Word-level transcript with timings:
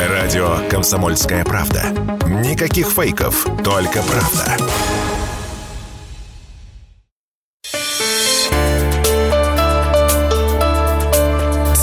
Радио 0.00 0.58
«Комсомольская 0.68 1.44
правда». 1.44 1.84
Никаких 2.26 2.88
фейков, 2.88 3.46
только 3.62 4.02
правда. 4.02 4.56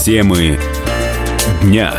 Темы 0.04 0.60
дня. 1.62 1.94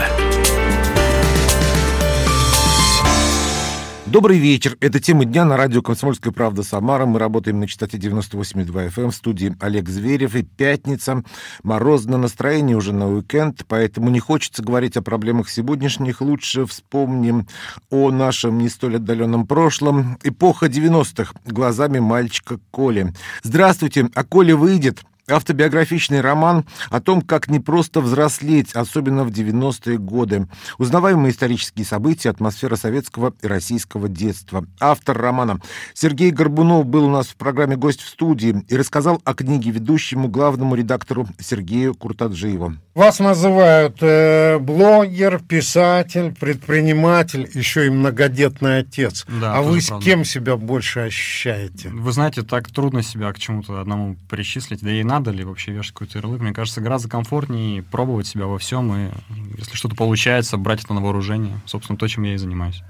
Добрый 4.12 4.36
вечер. 4.36 4.76
Это 4.80 5.00
тема 5.00 5.24
дня 5.24 5.46
на 5.46 5.56
радио 5.56 5.80
«Комсомольская 5.80 6.34
правда» 6.34 6.62
Самара. 6.62 7.06
Мы 7.06 7.18
работаем 7.18 7.60
на 7.60 7.66
частоте 7.66 7.96
98,2 7.96 8.90
FM 8.94 9.10
в 9.10 9.14
студии 9.14 9.56
Олег 9.58 9.88
Зверев. 9.88 10.36
И 10.36 10.42
пятница. 10.42 11.24
Морозное 11.62 12.18
настроение 12.18 12.76
уже 12.76 12.92
на 12.92 13.08
уикенд, 13.08 13.64
поэтому 13.66 14.10
не 14.10 14.20
хочется 14.20 14.62
говорить 14.62 14.98
о 14.98 15.02
проблемах 15.02 15.48
сегодняшних. 15.48 16.20
Лучше 16.20 16.66
вспомним 16.66 17.48
о 17.88 18.10
нашем 18.10 18.58
не 18.58 18.68
столь 18.68 18.96
отдаленном 18.96 19.46
прошлом. 19.46 20.18
Эпоха 20.22 20.66
90-х. 20.66 21.32
Глазами 21.46 21.98
мальчика 21.98 22.60
Коли. 22.70 23.14
Здравствуйте. 23.42 24.10
А 24.14 24.24
Коля 24.24 24.54
выйдет 24.54 25.02
Автобиографичный 25.32 26.20
роман 26.20 26.64
о 26.90 27.00
том, 27.00 27.22
как 27.22 27.48
не 27.48 27.60
просто 27.60 28.00
взрослеть, 28.00 28.72
особенно 28.74 29.24
в 29.24 29.30
90-е 29.30 29.98
годы. 29.98 30.46
Узнаваемые 30.78 31.32
исторические 31.32 31.84
события, 31.84 32.30
атмосфера 32.30 32.76
советского 32.76 33.34
и 33.42 33.46
российского 33.46 34.08
детства. 34.08 34.66
Автор 34.80 35.16
романа 35.16 35.60
Сергей 35.94 36.30
Горбунов 36.30 36.86
был 36.86 37.06
у 37.06 37.10
нас 37.10 37.28
в 37.28 37.36
программе 37.36 37.76
«Гость 37.76 38.00
в 38.00 38.08
студии» 38.08 38.64
и 38.68 38.76
рассказал 38.76 39.20
о 39.24 39.34
книге 39.34 39.70
ведущему 39.70 40.28
главному 40.28 40.74
редактору 40.74 41.26
Сергею 41.40 41.94
Куртаджиеву. 41.94 42.74
Вас 42.94 43.20
называют 43.20 43.98
э, 44.02 44.58
блогер, 44.58 45.40
писатель, 45.40 46.34
предприниматель, 46.38 47.48
еще 47.54 47.86
и 47.86 47.90
многодетный 47.90 48.80
отец. 48.80 49.24
Да, 49.40 49.56
а 49.56 49.62
вы 49.62 49.80
с 49.80 49.88
правда. 49.88 50.04
кем 50.04 50.24
себя 50.24 50.56
больше 50.56 51.00
ощущаете? 51.00 51.88
Вы 51.88 52.12
знаете, 52.12 52.42
так 52.42 52.70
трудно 52.70 53.02
себя 53.02 53.32
к 53.32 53.38
чему-то 53.38 53.80
одному 53.80 54.16
причислить, 54.28 54.80
да 54.82 54.90
и 54.90 55.02
надо 55.04 55.21
ли 55.30 55.44
вообще 55.44 55.72
вешать 55.72 55.92
какой-то 55.92 56.18
ярлык. 56.18 56.40
Мне 56.40 56.52
кажется, 56.52 56.80
гораздо 56.80 57.08
комфортнее 57.08 57.82
пробовать 57.82 58.26
себя 58.26 58.46
во 58.46 58.58
всем, 58.58 58.94
и 58.94 59.10
если 59.56 59.74
что-то 59.74 59.94
получается, 59.94 60.56
брать 60.56 60.84
это 60.84 60.94
на 60.94 61.00
вооружение. 61.00 61.60
Собственно, 61.66 61.98
то, 61.98 62.08
чем 62.08 62.24
я 62.24 62.34
и 62.34 62.38
занимаюсь. 62.38 62.82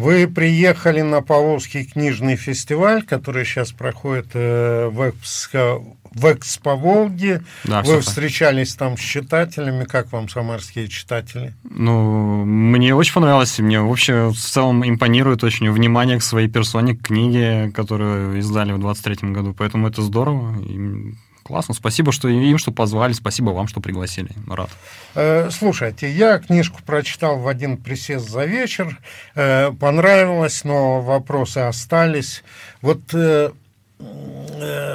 Вы 0.00 0.28
приехали 0.28 1.02
на 1.02 1.20
Павловский 1.20 1.84
книжный 1.84 2.36
фестиваль, 2.36 3.02
который 3.02 3.44
сейчас 3.44 3.72
проходит 3.72 4.28
э, 4.32 4.88
в, 4.88 5.10
Экспо, 5.10 5.84
в 6.12 6.32
Экспо 6.32 6.76
Волге. 6.76 7.42
Да, 7.64 7.82
Вы 7.82 8.00
встречались 8.00 8.74
там 8.74 8.96
с 8.96 9.00
читателями. 9.00 9.84
Как 9.84 10.10
вам 10.10 10.30
самарские 10.30 10.88
читатели? 10.88 11.54
Ну, 11.64 12.46
мне 12.46 12.94
очень 12.94 13.12
понравилось. 13.12 13.58
Мне 13.58 13.82
вообще 13.82 14.30
в 14.30 14.38
целом 14.38 14.88
импонирует 14.88 15.44
очень 15.44 15.70
внимание 15.70 16.18
к 16.18 16.22
своей 16.22 16.48
персоне, 16.48 16.96
к 16.96 17.02
книге, 17.02 17.70
которую 17.74 18.38
издали 18.38 18.72
в 18.72 18.78
23 18.78 19.32
году. 19.32 19.54
Поэтому 19.56 19.86
это 19.86 20.00
здорово. 20.00 20.58
И 20.62 21.14
Классно, 21.50 21.74
спасибо, 21.74 22.12
что 22.12 22.28
им, 22.28 22.58
что 22.58 22.70
позвали, 22.70 23.12
спасибо 23.12 23.50
вам, 23.50 23.66
что 23.66 23.80
пригласили, 23.80 24.28
рад. 24.48 24.70
Э, 25.16 25.50
слушайте, 25.50 26.08
я 26.08 26.38
книжку 26.38 26.80
прочитал 26.86 27.40
в 27.40 27.48
один 27.48 27.76
присест 27.76 28.30
за 28.30 28.44
вечер, 28.44 28.96
э, 29.34 29.72
понравилось, 29.72 30.62
но 30.62 31.00
вопросы 31.00 31.58
остались. 31.58 32.44
Вот 32.82 33.00
э, 33.14 33.50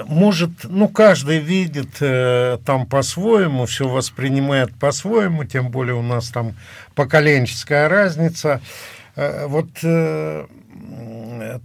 может, 0.07 0.51
ну, 0.63 0.87
каждый 0.87 1.39
видит 1.39 1.97
э, 1.99 2.57
там 2.65 2.85
по-своему, 2.85 3.65
все 3.65 3.89
воспринимает 3.89 4.73
по-своему, 4.79 5.43
тем 5.43 5.71
более 5.71 5.95
у 5.95 6.01
нас 6.01 6.29
там 6.29 6.55
поколенческая 6.95 7.89
разница. 7.89 8.61
Э, 9.17 9.47
вот 9.47 9.67
э, 9.83 10.45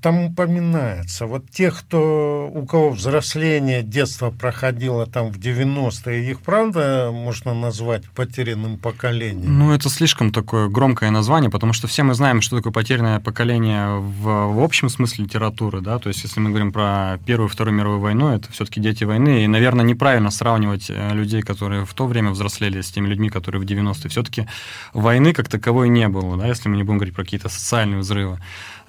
там 0.03 0.25
упоминается, 0.25 1.27
вот 1.27 1.50
тех, 1.50 1.78
кто, 1.78 2.51
у 2.52 2.67
кого 2.67 2.91
взросление, 2.91 3.83
детство 3.83 4.30
проходило 4.30 5.07
там 5.07 5.30
в 5.30 5.39
90-е, 5.39 6.30
их 6.30 6.41
правда 6.41 7.11
можно 7.13 7.55
назвать 7.55 8.08
потерянным 8.11 8.79
поколением? 8.79 9.58
Ну, 9.58 9.73
это 9.73 9.89
слишком 9.89 10.33
такое 10.33 10.69
громкое 10.69 11.11
название, 11.11 11.51
потому 11.51 11.73
что 11.73 11.86
все 11.89 12.02
мы 12.02 12.14
знаем, 12.14 12.40
что 12.40 12.57
такое 12.57 12.73
потерянное 12.73 13.20
поколение 13.20 13.98
в, 13.98 14.52
в 14.52 14.63
общем 14.63 14.89
смысле 14.89 15.24
литературы, 15.24 15.80
да, 15.80 15.98
то 15.98 16.08
есть 16.08 16.23
если 16.23 16.40
мы 16.40 16.51
говорим 16.51 16.73
про 16.73 17.19
Первую 17.27 17.48
и 17.48 17.52
Вторую 17.52 17.77
мировую 17.77 18.01
войну, 18.01 18.29
это 18.35 18.51
все-таки 18.52 18.80
дети 18.80 19.05
войны, 19.05 19.45
и, 19.45 19.46
наверное, 19.46 19.85
неправильно 19.85 20.30
сравнивать 20.30 20.90
э, 20.90 21.14
людей, 21.14 21.42
которые 21.42 21.85
в 21.85 21.95
то 21.95 22.07
время 22.07 22.30
взрослели, 22.30 22.80
с 22.80 22.90
теми 22.90 23.08
людьми, 23.08 23.30
которые 23.30 23.61
в 23.61 23.64
90-е. 23.64 24.11
Все-таки 24.11 24.46
войны 24.92 25.33
как 25.33 25.48
таковой 25.48 25.89
не 25.89 26.08
было, 26.08 26.36
да, 26.36 26.46
если 26.46 26.69
мы 26.69 26.77
не 26.77 26.83
будем 26.83 26.98
говорить 26.98 27.14
про 27.14 27.24
какие-то 27.24 27.48
социальные 27.48 28.01
взрывы. 28.01 28.39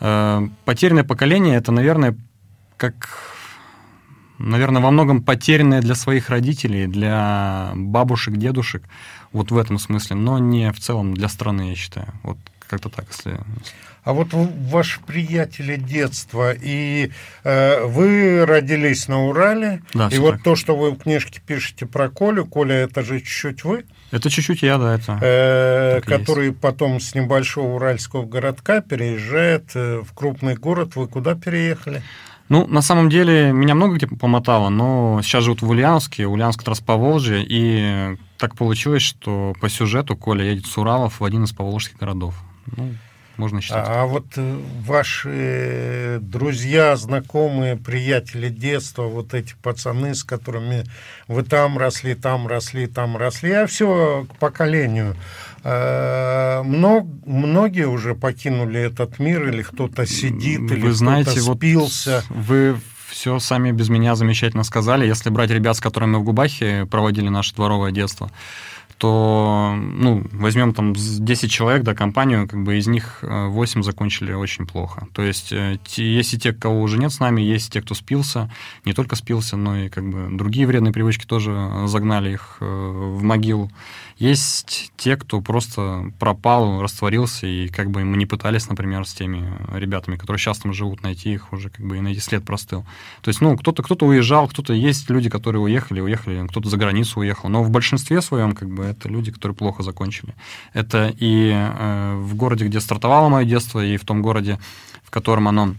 Э, 0.02 0.48
потерянное 0.66 1.04
поколение 1.04 1.56
это, 1.58 1.72
наверное, 1.72 2.18
как, 2.76 3.10
наверное, 4.40 4.82
во 4.82 4.92
многом 4.92 5.22
потерянное 5.22 5.82
для 5.82 5.96
своих 5.96 6.30
родителей, 6.30 6.88
для 6.88 7.72
бабушек, 7.76 8.36
дедушек, 8.36 8.84
вот 9.32 9.52
в 9.52 9.58
этом 9.58 9.78
смысле, 9.78 10.16
но 10.16 10.40
не 10.40 10.72
в 10.72 10.80
целом 10.80 11.14
для 11.14 11.30
страны, 11.30 11.70
я 11.70 11.76
считаю. 11.76 12.08
Вот 12.24 12.38
как-то 12.72 12.90
так, 12.90 13.06
если... 13.10 13.38
А 14.04 14.14
вот 14.14 14.30
ваши 14.32 15.00
приятели 15.02 15.76
детства, 15.76 16.54
и 16.54 17.12
э, 17.44 17.86
вы 17.86 18.46
родились 18.48 19.08
на 19.08 19.28
Урале, 19.28 19.84
да, 19.94 20.10
и 20.12 20.18
вот 20.18 20.36
так. 20.36 20.44
то, 20.44 20.56
что 20.56 20.76
вы 20.76 20.92
в 20.92 20.98
книжке 20.98 21.40
пишете 21.46 21.86
про 21.86 22.10
Колю, 22.10 22.48
Коля, 22.48 22.78
это 22.78 23.04
же 23.04 23.20
чуть-чуть 23.20 23.64
вы? 23.64 23.86
Это 24.10 24.32
чуть-чуть 24.32 24.64
я, 24.64 24.80
да, 24.80 24.96
это. 24.96 25.20
Э, 25.22 26.02
который 26.02 26.48
есть. 26.48 26.60
потом 26.60 27.00
с 27.00 27.14
небольшого 27.14 27.76
уральского 27.76 28.26
городка 28.26 28.82
переезжает 28.82 29.70
э, 29.76 30.02
в 30.02 30.14
крупный 30.16 30.56
город. 30.56 30.96
Вы 30.96 31.08
куда 31.08 31.36
переехали? 31.36 32.02
Ну, 32.50 32.66
на 32.66 32.82
самом 32.82 33.10
деле, 33.10 33.52
меня 33.52 33.76
много 33.76 33.96
где 33.96 34.08
помотало, 34.08 34.70
но 34.70 35.22
сейчас 35.22 35.44
живут 35.44 35.62
в 35.62 35.70
Ульяновске, 35.70 36.26
Ульяновск 36.26 36.64
Трасповолжье, 36.64 37.46
и 37.48 38.18
так 38.38 38.56
получилось, 38.56 39.04
что 39.04 39.54
по 39.62 39.70
сюжету 39.70 40.18
Коля 40.18 40.44
едет 40.44 40.66
с 40.66 40.76
Уралов 40.78 41.20
в 41.20 41.24
один 41.24 41.44
из 41.44 41.52
поволжских 41.52 41.98
городов. 41.98 42.34
Ну, 42.78 42.94
можно 43.38 43.62
считать. 43.62 43.86
А, 43.88 44.06
вот 44.06 44.26
э, 44.36 44.60
ваши 44.86 46.20
друзья, 46.22 46.96
знакомые, 46.96 47.78
приятели 47.78 48.50
детства, 48.50 49.04
вот 49.04 49.34
эти 49.34 49.56
пацаны, 49.62 50.14
с 50.14 50.24
которыми 50.24 50.84
вы 51.28 51.44
там 51.44 51.78
росли, 51.78 52.14
там 52.14 52.48
росли, 52.48 52.88
там 52.88 53.18
росли, 53.18 53.52
а 53.52 53.68
все 53.68 54.28
к 54.30 54.36
поколению. 54.38 55.16
Э, 55.64 56.62
Мног, 56.64 57.08
многие 57.26 57.88
уже 57.88 58.16
покинули 58.16 58.80
этот 58.80 59.20
мир, 59.20 59.48
или 59.50 59.64
кто-то 59.64 60.06
сидит, 60.06 60.60
вы 60.60 60.76
или 60.78 60.92
знаете, 60.92 61.32
кто-то 61.32 61.56
спился. 61.56 62.24
Вот 62.30 62.38
вы 62.38 62.78
все 63.10 63.40
сами 63.40 63.72
без 63.72 63.90
меня 63.90 64.16
замечательно 64.16 64.64
сказали. 64.64 65.06
Если 65.06 65.30
брать 65.30 65.52
ребят, 65.52 65.78
с 65.78 65.80
которыми 65.80 66.12
мы 66.12 66.20
в 66.20 66.24
Губахе 66.24 66.86
проводили 66.86 67.30
наше 67.30 67.54
дворовое 67.56 67.92
детство, 67.92 68.32
то, 69.02 69.74
ну, 69.76 70.24
возьмем 70.32 70.76
там 70.76 70.94
10 70.94 71.50
человек, 71.50 71.82
да, 71.82 71.96
компанию, 71.96 72.48
как 72.48 72.62
бы 72.62 72.78
из 72.78 72.86
них 72.86 73.18
8 73.24 73.80
э, 73.80 73.84
закончили 73.84 74.32
очень 74.32 74.68
плохо. 74.68 75.08
То 75.14 75.24
есть 75.24 75.52
э, 75.52 75.80
есть 75.96 76.36
и 76.36 76.38
те, 76.38 76.54
кого 76.54 76.80
уже 76.82 77.00
нет 77.00 77.12
с 77.12 77.20
нами, 77.20 77.42
есть 77.42 77.74
те, 77.74 77.82
кто 77.82 77.96
спился, 77.96 78.52
не 78.86 78.94
только 78.94 79.16
спился, 79.16 79.58
но 79.58 79.76
и 79.76 79.90
как 79.90 80.08
бы 80.08 80.28
другие 80.30 80.68
вредные 80.68 80.94
привычки 80.94 81.26
тоже 81.26 81.88
загнали 81.88 82.34
их 82.34 82.58
э, 82.60 82.66
в 82.66 83.24
могилу. 83.24 83.72
Есть 84.22 84.92
те, 84.98 85.18
кто 85.18 85.42
просто 85.42 86.12
пропал, 86.20 86.80
растворился, 86.80 87.48
и 87.48 87.68
как 87.70 87.90
бы 87.90 88.04
мы 88.06 88.18
не 88.18 88.28
пытались, 88.28 88.70
например, 88.70 89.04
с 89.08 89.14
теми 89.16 89.52
ребятами, 89.74 90.16
которые 90.16 90.40
сейчас 90.40 90.60
там 90.60 90.74
живут, 90.74 91.02
найти 91.02 91.34
их 91.34 91.52
уже, 91.52 91.72
как 91.72 91.84
бы 91.84 91.98
и 91.98 92.02
найти 92.02 92.20
след 92.20 92.46
простыл. 92.46 92.86
То 93.24 93.30
есть, 93.30 93.42
ну, 93.42 93.58
кто-то 93.58 93.82
кто 93.82 93.96
уезжал, 94.06 94.48
кто-то 94.48 94.74
есть 94.74 95.10
люди, 95.10 95.28
которые 95.28 95.64
уехали, 95.64 96.02
уехали, 96.02 96.46
кто-то 96.46 96.70
за 96.70 96.78
границу 96.78 97.22
уехал, 97.22 97.50
но 97.50 97.64
в 97.64 97.72
большинстве 97.72 98.22
своем, 98.22 98.52
как 98.52 98.70
бы, 98.70 98.84
это 98.84 99.10
люди, 99.10 99.32
которые 99.32 99.56
плохо 99.56 99.82
закончили. 99.82 100.36
Это 100.74 101.12
и 101.18 101.52
э, 101.56 102.16
в 102.18 102.36
городе, 102.36 102.68
где 102.68 102.80
стартовало 102.80 103.28
мое 103.30 103.46
детство, 103.46 103.84
и 103.84 103.98
в 103.98 104.06
том 104.06 104.22
городе, 104.22 104.60
в 105.04 105.10
котором 105.10 105.48
оно 105.48 105.74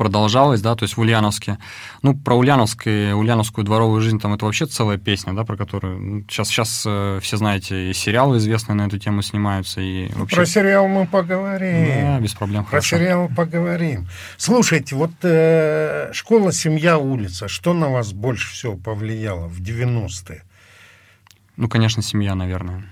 продолжалось, 0.00 0.62
да, 0.62 0.74
то 0.76 0.84
есть 0.84 0.96
в 0.96 1.00
Ульяновске. 1.00 1.58
Ну, 2.00 2.16
про 2.16 2.34
Ульяновскую, 2.34 3.18
Ульяновскую 3.18 3.66
дворовую 3.66 4.00
жизнь, 4.00 4.18
там 4.18 4.32
это 4.32 4.46
вообще 4.46 4.64
целая 4.64 4.96
песня, 4.96 5.34
да, 5.34 5.44
про 5.44 5.58
которую 5.58 6.00
ну, 6.00 6.20
сейчас, 6.22 6.48
сейчас 6.48 6.84
э, 6.86 7.18
все 7.20 7.36
знаете, 7.36 7.90
и 7.90 7.92
сериалы 7.92 8.38
известные 8.38 8.76
на 8.76 8.86
эту 8.86 8.98
тему 8.98 9.20
снимаются. 9.20 9.82
И 9.82 10.08
вообще... 10.14 10.36
Про 10.36 10.46
сериал 10.46 10.88
мы 10.88 11.06
поговорим. 11.06 11.86
Да, 11.86 12.18
без 12.18 12.32
проблем, 12.32 12.62
Про 12.64 12.70
хорошо. 12.70 12.96
сериал 12.96 13.30
поговорим. 13.36 14.08
Слушайте, 14.38 14.96
вот 14.96 15.12
э, 15.22 16.08
школа, 16.14 16.50
семья, 16.50 16.96
улица, 16.96 17.48
что 17.48 17.74
на 17.74 17.90
вас 17.90 18.14
больше 18.14 18.54
всего 18.54 18.76
повлияло 18.76 19.48
в 19.48 19.60
90-е? 19.60 20.44
Ну, 21.58 21.68
конечно, 21.68 22.02
семья, 22.02 22.34
наверное. 22.34 22.86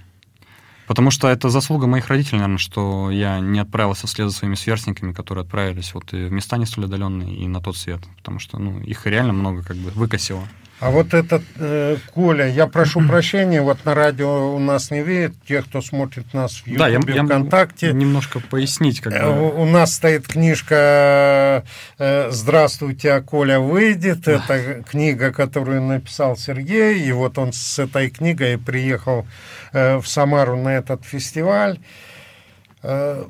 Потому 0.88 1.10
что 1.10 1.28
это 1.28 1.50
заслуга 1.50 1.86
моих 1.86 2.08
родителей, 2.08 2.38
наверное, 2.38 2.56
что 2.56 3.10
я 3.10 3.40
не 3.40 3.58
отправился 3.58 4.06
вслед 4.06 4.30
за 4.30 4.34
своими 4.34 4.54
сверстниками, 4.54 5.12
которые 5.12 5.42
отправились 5.42 5.92
вот 5.92 6.14
и 6.14 6.24
в 6.24 6.32
места 6.32 6.56
не 6.56 6.64
столь 6.64 6.86
отдаленные, 6.86 7.36
и 7.36 7.46
на 7.46 7.60
тот 7.60 7.76
свет. 7.76 8.00
Потому 8.16 8.38
что 8.38 8.58
ну, 8.58 8.80
их 8.80 9.06
реально 9.06 9.34
много 9.34 9.62
как 9.62 9.76
бы 9.76 9.90
выкосило. 9.90 10.48
А 10.80 10.90
вот 10.90 11.12
этот 11.12 11.42
э, 11.56 11.96
Коля, 12.14 12.48
я 12.48 12.68
прошу 12.68 13.00
прощения, 13.06 13.60
вот 13.60 13.84
на 13.84 13.94
радио 13.94 14.54
у 14.54 14.60
нас 14.60 14.92
не 14.92 15.02
видит, 15.02 15.34
те, 15.46 15.62
кто 15.62 15.82
смотрит 15.82 16.32
нас 16.32 16.52
в 16.52 16.66
Ютубе, 16.68 16.78
да, 16.78 16.88
я, 16.88 17.00
я 17.16 17.24
ВКонтакте. 17.24 17.92
немножко 17.92 18.38
пояснить. 18.38 19.00
Как 19.00 19.12
бы. 19.12 19.42
у, 19.42 19.62
у 19.62 19.64
нас 19.64 19.94
стоит 19.94 20.28
книжка 20.28 21.64
э, 21.98 22.28
«Здравствуйте, 22.30 23.12
а 23.12 23.22
Коля 23.22 23.58
выйдет». 23.58 24.28
Это 24.28 24.84
книга, 24.88 25.32
которую 25.32 25.82
написал 25.82 26.36
Сергей, 26.36 27.00
и 27.00 27.10
вот 27.10 27.38
он 27.38 27.52
с 27.52 27.80
этой 27.80 28.08
книгой 28.08 28.56
приехал 28.56 29.26
э, 29.72 29.96
в 29.96 30.06
Самару 30.06 30.56
на 30.56 30.76
этот 30.76 31.04
фестиваль. 31.04 31.80
Э, 32.84 33.24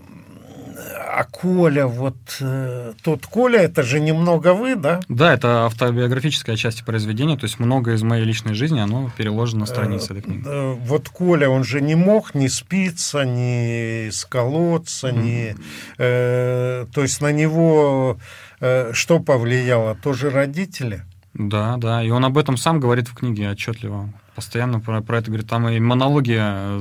а 0.79 1.25
Коля, 1.25 1.87
вот 1.87 2.17
э, 2.41 2.93
тот 3.03 3.27
Коля, 3.27 3.61
это 3.61 3.83
же 3.83 4.01
немного 4.01 4.55
вы, 4.55 4.77
да? 4.77 5.01
Да, 5.09 5.35
это 5.35 5.65
автобиографическая 5.67 6.57
часть 6.57 6.85
произведения, 6.85 7.37
то 7.37 7.45
есть 7.45 7.59
много 7.59 7.95
из 7.95 8.03
моей 8.03 8.25
личной 8.25 8.55
жизни, 8.55 8.79
оно 8.79 9.11
переложено 9.17 9.61
на 9.61 9.67
странице 9.67 10.13
этой 10.13 10.23
книги. 10.23 10.45
Э, 10.47 10.75
вот 10.75 11.09
Коля, 11.09 11.49
он 11.49 11.65
же 11.65 11.81
не 11.81 11.95
мог 11.95 12.35
ни 12.35 12.47
спиться, 12.47 13.25
ни 13.25 14.11
сколоться, 14.11 15.09
mm-hmm. 15.09 15.23
ни... 15.23 15.57
Э, 15.99 16.87
то 16.93 17.03
есть 17.03 17.21
на 17.21 17.33
него 17.33 18.19
э, 18.61 18.93
что 18.93 19.19
повлияло? 19.19 19.97
Тоже 19.97 20.31
родители? 20.31 21.03
Да, 21.35 21.77
да, 21.77 22.03
и 22.03 22.11
он 22.11 22.25
об 22.25 22.39
этом 22.39 22.57
сам 22.57 22.81
говорит 22.81 23.09
в 23.09 23.15
книге 23.15 23.51
отчетливо 23.51 24.13
постоянно 24.39 24.79
про, 24.79 25.01
про 25.01 25.19
это 25.19 25.27
говорит. 25.27 25.49
Там 25.49 25.69
и 25.69 25.81
монология 25.81 26.81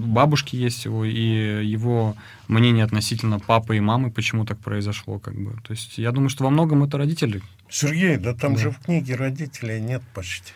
бабушки 0.00 0.56
есть 0.56 0.84
его, 0.84 1.06
и 1.06 1.66
его 1.66 2.14
мнение 2.48 2.84
относительно 2.84 3.38
папы 3.38 3.78
и 3.78 3.80
мамы, 3.80 4.10
почему 4.10 4.44
так 4.44 4.58
произошло. 4.58 5.18
Как 5.18 5.34
бы. 5.34 5.52
То 5.66 5.70
есть 5.72 5.96
я 5.96 6.12
думаю, 6.12 6.28
что 6.28 6.44
во 6.44 6.50
многом 6.50 6.84
это 6.84 6.98
родители. 6.98 7.40
Сергей, 7.70 8.18
да 8.18 8.34
там 8.34 8.56
да. 8.56 8.60
же 8.60 8.70
в 8.72 8.78
книге 8.80 9.14
родителей 9.14 9.80
нет 9.80 10.02
почти. 10.12 10.52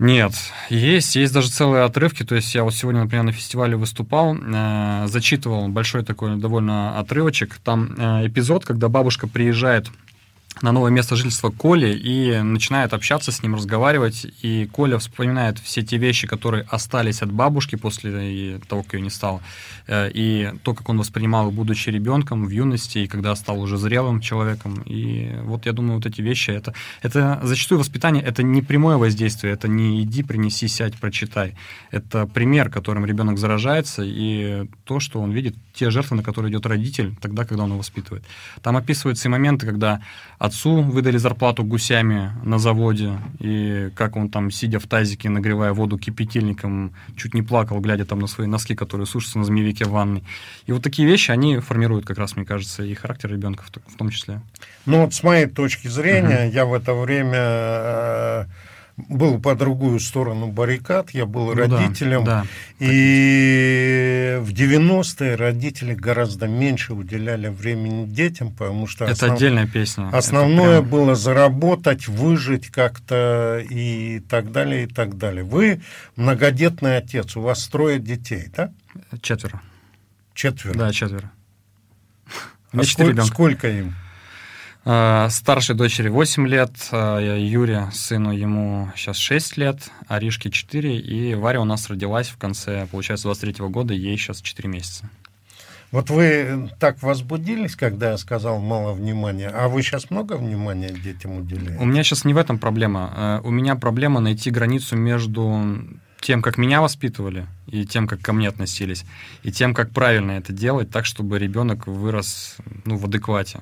Нет, 0.00 0.32
есть, 0.70 1.14
есть 1.14 1.32
даже 1.32 1.50
целые 1.50 1.84
отрывки. 1.84 2.24
То 2.24 2.34
есть 2.34 2.52
я 2.52 2.64
вот 2.64 2.74
сегодня, 2.74 3.02
например, 3.02 3.22
на 3.22 3.30
фестивале 3.30 3.76
выступал, 3.76 4.36
э, 4.36 5.06
зачитывал 5.06 5.68
большой 5.68 6.04
такой 6.04 6.36
довольно 6.36 6.98
отрывочек. 6.98 7.60
Там 7.62 7.94
э, 7.96 8.26
эпизод, 8.26 8.64
когда 8.64 8.88
бабушка 8.88 9.28
приезжает 9.28 9.86
на 10.60 10.72
новое 10.72 10.90
место 10.90 11.16
жительства 11.16 11.50
Коли 11.50 11.94
и 11.94 12.42
начинает 12.42 12.92
общаться 12.92 13.32
с 13.32 13.42
ним, 13.42 13.54
разговаривать. 13.54 14.26
И 14.42 14.68
Коля 14.72 14.98
вспоминает 14.98 15.58
все 15.58 15.82
те 15.82 15.96
вещи, 15.96 16.26
которые 16.26 16.66
остались 16.68 17.22
от 17.22 17.32
бабушки 17.32 17.76
после 17.76 18.60
того, 18.68 18.82
как 18.82 18.94
ее 18.94 19.00
не 19.00 19.10
стало. 19.10 19.40
Э, 19.86 20.10
и 20.12 20.52
то, 20.62 20.74
как 20.74 20.88
он 20.88 20.98
воспринимал 20.98 21.48
их, 21.48 21.54
будучи 21.54 21.90
ребенком 21.90 22.46
в 22.46 22.50
юности, 22.50 22.98
и 22.98 23.06
когда 23.06 23.34
стал 23.34 23.60
уже 23.60 23.76
зрелым 23.76 24.20
человеком. 24.20 24.82
И 24.86 25.32
вот 25.42 25.66
я 25.66 25.72
думаю, 25.72 25.96
вот 25.96 26.06
эти 26.06 26.20
вещи, 26.20 26.50
это, 26.50 26.74
это 27.02 27.40
зачастую 27.42 27.78
воспитание, 27.78 28.22
это 28.22 28.42
не 28.42 28.62
прямое 28.62 28.96
воздействие, 28.96 29.54
это 29.54 29.68
не 29.68 30.02
иди, 30.02 30.22
принеси, 30.22 30.68
сядь, 30.68 30.96
прочитай. 30.96 31.54
Это 31.90 32.26
пример, 32.26 32.70
которым 32.70 33.06
ребенок 33.06 33.38
заражается, 33.38 34.02
и 34.04 34.68
то, 34.84 35.00
что 35.00 35.20
он 35.20 35.32
видит, 35.32 35.56
те 35.74 35.90
жертвы, 35.90 36.16
на 36.16 36.22
которые 36.22 36.50
идет 36.52 36.66
родитель, 36.66 37.14
тогда, 37.20 37.44
когда 37.44 37.64
он 37.64 37.70
его 37.70 37.78
воспитывает. 37.78 38.24
Там 38.62 38.76
описываются 38.76 39.28
и 39.28 39.30
моменты, 39.30 39.66
когда 39.66 40.00
отцу 40.38 40.82
выдали 40.82 41.16
зарплату 41.16 41.64
гусями 41.64 42.32
на 42.44 42.58
заводе, 42.58 43.18
и 43.38 43.90
как 43.94 44.16
он 44.16 44.28
там, 44.28 44.50
сидя 44.50 44.78
в 44.78 44.86
тазике, 44.86 45.28
нагревая 45.28 45.72
воду 45.72 45.98
кипятильником, 45.98 46.92
чуть 47.16 47.34
не 47.34 47.42
плакал, 47.42 47.80
глядя 47.80 48.04
там 48.04 48.18
на 48.18 48.26
свои 48.26 48.46
носки, 48.46 48.74
которые 48.74 49.06
сушатся 49.06 49.38
на 49.38 49.44
змеевике 49.44 49.71
в 49.80 49.90
ванной. 49.90 50.22
И 50.66 50.72
вот 50.72 50.82
такие 50.82 51.08
вещи, 51.08 51.30
они 51.30 51.58
формируют 51.58 52.04
как 52.04 52.18
раз, 52.18 52.36
мне 52.36 52.44
кажется, 52.44 52.82
и 52.82 52.94
характер 52.94 53.30
ребенка 53.30 53.64
в 53.86 53.96
том 53.96 54.10
числе. 54.10 54.40
Ну 54.86 55.02
вот 55.02 55.14
с 55.14 55.22
моей 55.22 55.46
точки 55.46 55.88
зрения, 55.88 56.46
uh-huh. 56.46 56.52
я 56.52 56.64
в 56.64 56.74
это 56.74 56.94
время 56.94 57.38
э, 57.38 58.44
был 58.96 59.40
по 59.40 59.54
другую 59.54 60.00
сторону 60.00 60.48
баррикад, 60.48 61.10
я 61.10 61.26
был 61.26 61.46
ну, 61.46 61.54
родителем, 61.54 62.24
да, 62.24 62.42
да. 62.42 62.46
и 62.78 64.38
в 64.40 64.50
90-е 64.52 65.34
родители 65.34 65.94
гораздо 65.94 66.46
меньше 66.46 66.92
уделяли 66.94 67.48
времени 67.48 68.06
детям, 68.06 68.52
потому 68.52 68.86
что... 68.86 69.04
Это 69.04 69.12
основ... 69.14 69.36
отдельная 69.36 69.66
песня. 69.66 70.08
Основное 70.12 70.80
прям... 70.80 70.90
было 70.90 71.14
заработать, 71.14 72.06
выжить 72.08 72.68
как-то 72.68 73.64
и 73.68 74.20
так 74.20 74.52
далее, 74.52 74.84
и 74.84 74.86
так 74.86 75.16
далее. 75.16 75.44
Вы 75.44 75.80
многодетный 76.16 76.98
отец, 76.98 77.36
у 77.36 77.40
вас 77.40 77.66
трое 77.68 77.98
детей, 77.98 78.46
да? 78.54 78.72
Четверо. 79.20 79.62
Четверо? 80.34 80.78
Да, 80.78 80.92
четверо. 80.92 81.30
А 82.72 82.82
сколько, 82.84 83.24
сколько 83.24 83.68
им? 83.68 83.94
Э, 84.84 85.28
старшей 85.30 85.76
дочери 85.76 86.08
8 86.08 86.46
лет, 86.48 86.72
э, 86.90 87.38
Юре, 87.38 87.88
сыну, 87.92 88.32
ему 88.32 88.90
сейчас 88.96 89.16
6 89.16 89.56
лет, 89.56 89.78
Аришке 90.08 90.50
4, 90.50 90.98
и 90.98 91.34
Варя 91.34 91.60
у 91.60 91.64
нас 91.64 91.88
родилась 91.88 92.28
в 92.28 92.36
конце, 92.36 92.88
получается, 92.90 93.28
23 93.28 93.68
года, 93.68 93.94
ей 93.94 94.16
сейчас 94.16 94.40
4 94.40 94.68
месяца. 94.68 95.08
Вот 95.92 96.08
вы 96.10 96.70
так 96.80 97.02
возбудились, 97.02 97.76
когда 97.76 98.12
я 98.12 98.16
сказал 98.16 98.58
мало 98.58 98.92
внимания, 98.92 99.48
а 99.48 99.68
вы 99.68 99.82
сейчас 99.82 100.10
много 100.10 100.32
внимания 100.34 100.88
детям 100.88 101.36
уделяете? 101.36 101.76
У 101.78 101.84
меня 101.84 102.02
сейчас 102.02 102.24
не 102.24 102.32
в 102.34 102.38
этом 102.38 102.58
проблема. 102.58 103.12
Э, 103.14 103.40
у 103.46 103.50
меня 103.50 103.76
проблема 103.76 104.18
найти 104.18 104.50
границу 104.50 104.96
между 104.96 105.78
тем, 106.22 106.40
как 106.40 106.56
меня 106.56 106.80
воспитывали, 106.80 107.46
и 107.66 107.84
тем, 107.84 108.08
как 108.08 108.20
ко 108.20 108.32
мне 108.32 108.48
относились, 108.48 109.04
и 109.42 109.52
тем, 109.52 109.74
как 109.74 109.90
правильно 109.90 110.32
это 110.32 110.52
делать 110.52 110.90
так, 110.90 111.04
чтобы 111.04 111.38
ребенок 111.38 111.86
вырос 111.86 112.56
ну, 112.84 112.96
в 112.96 113.04
адеквате. 113.04 113.60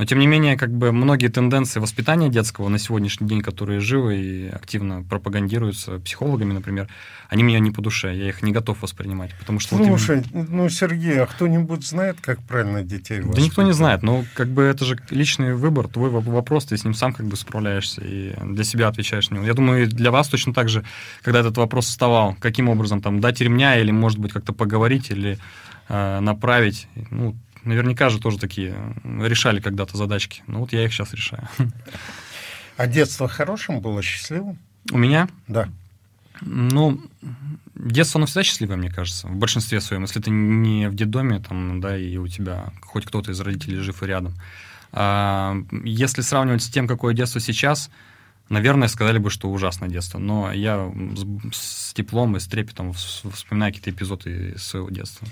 Но, 0.00 0.06
тем 0.06 0.18
не 0.18 0.26
менее, 0.26 0.56
как 0.56 0.70
бы 0.70 0.92
многие 0.92 1.28
тенденции 1.28 1.78
воспитания 1.78 2.30
детского 2.30 2.70
на 2.70 2.78
сегодняшний 2.78 3.28
день, 3.28 3.42
которые 3.42 3.80
живы 3.80 4.16
и 4.16 4.48
активно 4.48 5.02
пропагандируются 5.02 5.98
психологами, 5.98 6.54
например, 6.54 6.88
они 7.28 7.44
мне 7.44 7.60
не 7.60 7.70
по 7.70 7.82
душе, 7.82 8.16
я 8.16 8.30
их 8.30 8.42
не 8.42 8.50
готов 8.50 8.80
воспринимать, 8.80 9.34
потому 9.38 9.60
что... 9.60 9.76
Слушай, 9.76 10.22
вот 10.22 10.26
именно... 10.32 10.46
ну, 10.48 10.68
Сергей, 10.70 11.20
а 11.20 11.26
кто-нибудь 11.26 11.86
знает, 11.86 12.16
как 12.22 12.40
правильно 12.44 12.82
детей 12.82 13.18
воспитывать? 13.18 13.36
Да 13.36 13.42
никто 13.42 13.62
не 13.62 13.72
знает, 13.74 14.02
но 14.02 14.24
как 14.32 14.48
бы 14.48 14.62
это 14.62 14.86
же 14.86 14.98
личный 15.10 15.54
выбор, 15.54 15.86
твой 15.86 16.08
вопрос, 16.08 16.64
ты 16.64 16.78
с 16.78 16.84
ним 16.84 16.94
сам 16.94 17.12
как 17.12 17.26
бы 17.26 17.36
справляешься 17.36 18.00
и 18.02 18.32
для 18.42 18.64
себя 18.64 18.88
отвечаешь 18.88 19.28
на 19.28 19.34
него. 19.34 19.44
Я 19.44 19.52
думаю, 19.52 19.86
для 19.86 20.10
вас 20.10 20.28
точно 20.28 20.54
так 20.54 20.70
же, 20.70 20.82
когда 21.20 21.40
этот 21.40 21.58
вопрос 21.58 21.84
вставал, 21.84 22.36
каким 22.40 22.70
образом 22.70 23.02
там 23.02 23.20
дать 23.20 23.42
ремня 23.42 23.78
или, 23.78 23.90
может 23.90 24.18
быть, 24.18 24.32
как-то 24.32 24.54
поговорить 24.54 25.10
или 25.10 25.38
э, 25.90 26.20
направить, 26.20 26.88
ну, 27.10 27.36
наверняка 27.64 28.08
же 28.08 28.20
тоже 28.20 28.38
такие 28.38 28.74
решали 29.04 29.60
когда-то 29.60 29.96
задачки. 29.96 30.42
Ну 30.46 30.60
вот 30.60 30.72
я 30.72 30.84
их 30.84 30.92
сейчас 30.92 31.12
решаю. 31.12 31.48
А 32.76 32.86
детство 32.86 33.28
хорошим 33.28 33.80
было, 33.80 34.02
счастливым? 34.02 34.58
У 34.90 34.98
меня? 34.98 35.28
Да. 35.48 35.68
Ну, 36.40 37.02
детство, 37.74 38.18
оно 38.18 38.26
всегда 38.26 38.42
счастливое, 38.42 38.76
мне 38.76 38.90
кажется, 38.90 39.28
в 39.28 39.36
большинстве 39.36 39.80
своем. 39.80 40.02
Если 40.02 40.20
ты 40.20 40.30
не 40.30 40.88
в 40.88 40.94
детдоме, 40.94 41.40
там, 41.40 41.80
да, 41.80 41.96
и 41.96 42.16
у 42.16 42.26
тебя 42.28 42.72
хоть 42.80 43.04
кто-то 43.04 43.32
из 43.32 43.40
родителей 43.40 43.80
жив 43.80 44.02
и 44.02 44.06
рядом. 44.06 44.34
А 44.92 45.56
если 45.84 46.22
сравнивать 46.22 46.62
с 46.62 46.70
тем, 46.70 46.88
какое 46.88 47.14
детство 47.14 47.40
сейчас, 47.40 47.90
наверное, 48.48 48.88
сказали 48.88 49.18
бы, 49.18 49.30
что 49.30 49.50
ужасное 49.50 49.88
детство. 49.88 50.18
Но 50.18 50.52
я 50.52 50.90
с, 51.52 51.90
с 51.90 51.92
теплом 51.92 52.36
и 52.36 52.40
с 52.40 52.46
трепетом 52.46 52.92
вспоминаю 52.92 53.72
какие-то 53.72 53.90
эпизоды 53.90 54.54
из 54.56 54.62
своего 54.62 54.88
детства. 54.90 55.28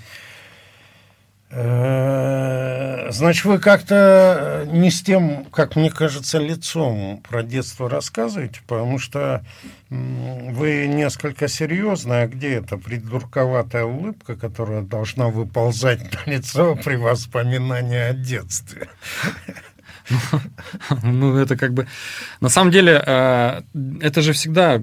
Э, 1.51 3.07
значит, 3.11 3.45
вы 3.45 3.57
как-то 3.57 4.67
не 4.67 4.91
с 4.91 5.01
тем, 5.01 5.45
как 5.45 5.75
мне 5.75 5.89
кажется, 5.89 6.37
лицом 6.37 7.23
про 7.27 7.41
детство 7.41 7.89
рассказываете, 7.89 8.61
потому 8.67 8.99
что 8.99 9.43
вы 9.89 10.85
несколько 10.87 11.47
серьезно, 11.47 12.21
а 12.21 12.27
где 12.27 12.55
эта 12.55 12.77
придурковатая 12.77 13.85
улыбка, 13.85 14.35
которая 14.35 14.81
должна 14.81 15.29
выползать 15.29 16.01
на 16.13 16.31
лицо 16.31 16.75
при 16.75 16.95
воспоминании 16.95 17.97
о 17.97 18.13
детстве? 18.13 18.87
Ну, 21.03 21.37
это 21.37 21.55
как 21.55 21.73
бы... 21.73 21.87
На 22.41 22.49
самом 22.49 22.71
деле, 22.71 23.01
э, 23.05 23.61
это 24.01 24.21
же 24.21 24.33
всегда 24.33 24.81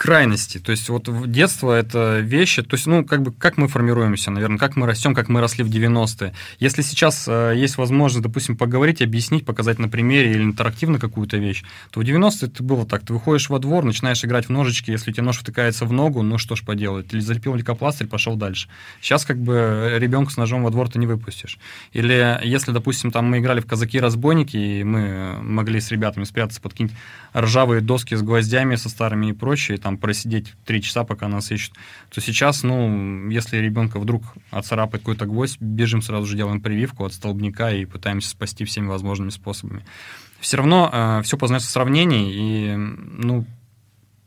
крайности. 0.00 0.56
То 0.56 0.70
есть 0.70 0.88
вот 0.88 1.10
детство 1.30 1.72
это 1.74 2.20
вещи, 2.20 2.62
то 2.62 2.74
есть, 2.74 2.86
ну, 2.86 3.04
как 3.04 3.20
бы, 3.20 3.32
как 3.32 3.58
мы 3.58 3.68
формируемся, 3.68 4.30
наверное, 4.30 4.56
как 4.56 4.74
мы 4.74 4.86
растем, 4.86 5.14
как 5.14 5.28
мы 5.28 5.42
росли 5.42 5.62
в 5.62 5.68
90-е. 5.68 6.32
Если 6.58 6.80
сейчас 6.80 7.28
э, 7.28 7.52
есть 7.54 7.76
возможность, 7.76 8.22
допустим, 8.22 8.56
поговорить, 8.56 9.02
объяснить, 9.02 9.44
показать 9.44 9.78
на 9.78 9.90
примере 9.90 10.30
или 10.30 10.42
интерактивно 10.42 10.98
какую-то 10.98 11.36
вещь, 11.36 11.64
то 11.90 12.00
в 12.00 12.02
90-е 12.02 12.48
это 12.48 12.62
было 12.62 12.86
так. 12.86 13.02
Ты 13.04 13.12
выходишь 13.12 13.50
во 13.50 13.58
двор, 13.58 13.84
начинаешь 13.84 14.24
играть 14.24 14.46
в 14.46 14.48
ножички, 14.50 14.90
если 14.90 15.10
у 15.10 15.12
тебя 15.12 15.24
нож 15.24 15.36
втыкается 15.36 15.84
в 15.84 15.92
ногу, 15.92 16.22
ну 16.22 16.38
что 16.38 16.56
ж 16.56 16.64
поделать, 16.64 17.12
или 17.12 17.20
залепил 17.20 17.54
лейкопластырь, 17.54 18.06
пошел 18.06 18.36
дальше. 18.36 18.70
Сейчас 19.02 19.26
как 19.26 19.36
бы 19.36 19.96
ребенка 19.98 20.32
с 20.32 20.38
ножом 20.38 20.62
во 20.62 20.70
двор 20.70 20.88
ты 20.88 20.98
не 20.98 21.06
выпустишь. 21.06 21.58
Или 21.92 22.40
если, 22.42 22.72
допустим, 22.72 23.10
там 23.10 23.26
мы 23.26 23.40
играли 23.40 23.60
в 23.60 23.66
казаки-разбойники, 23.66 24.56
и 24.56 24.82
мы 24.82 25.42
могли 25.42 25.78
с 25.78 25.90
ребятами 25.90 26.24
спрятаться 26.24 26.62
под 26.62 26.72
какие-нибудь 26.72 26.96
ржавые 27.36 27.82
доски 27.82 28.14
с 28.14 28.22
гвоздями, 28.22 28.76
со 28.76 28.88
старыми 28.88 29.26
и 29.26 29.32
прочее, 29.34 29.76
там 29.76 29.89
просидеть 29.98 30.54
три 30.64 30.82
часа, 30.82 31.04
пока 31.04 31.28
нас 31.28 31.50
ищут, 31.50 31.74
то 32.10 32.20
сейчас, 32.20 32.62
ну, 32.62 33.28
если 33.30 33.56
ребенка 33.58 33.98
вдруг 33.98 34.22
отцарапает 34.50 35.02
какой-то 35.02 35.26
гвоздь, 35.26 35.60
бежим 35.60 36.02
сразу 36.02 36.26
же 36.26 36.36
делаем 36.36 36.60
прививку 36.60 37.04
от 37.04 37.12
столбняка 37.12 37.70
и 37.70 37.84
пытаемся 37.84 38.30
спасти 38.30 38.64
всеми 38.64 38.86
возможными 38.86 39.30
способами. 39.30 39.84
Все 40.40 40.56
равно 40.56 40.88
э, 40.92 41.22
все 41.22 41.36
познается 41.36 41.68
в 41.68 41.72
сравнении, 41.72 42.32
и, 42.32 42.76
ну, 42.76 43.46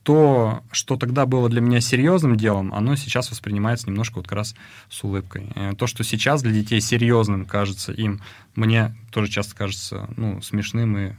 то, 0.04 0.64
что 0.72 0.98
тогда 0.98 1.26
было 1.26 1.50
для 1.50 1.62
меня 1.62 1.80
серьезным 1.80 2.36
делом, 2.36 2.74
оно 2.74 2.96
сейчас 2.96 3.32
воспринимается 3.32 3.88
немножко 3.88 4.18
вот 4.18 4.28
как 4.28 4.38
раз 4.38 4.56
с 4.90 5.04
улыбкой. 5.04 5.50
Э, 5.56 5.72
то, 5.78 5.88
что 5.88 6.04
сейчас 6.04 6.44
для 6.44 6.52
детей 6.52 6.82
серьезным 6.82 7.46
кажется 7.46 7.94
им, 7.94 8.22
мне 8.56 8.96
тоже 9.12 9.32
часто 9.32 9.56
кажется 9.56 10.10
ну, 10.18 10.42
смешным 10.42 10.98
и 10.98 11.14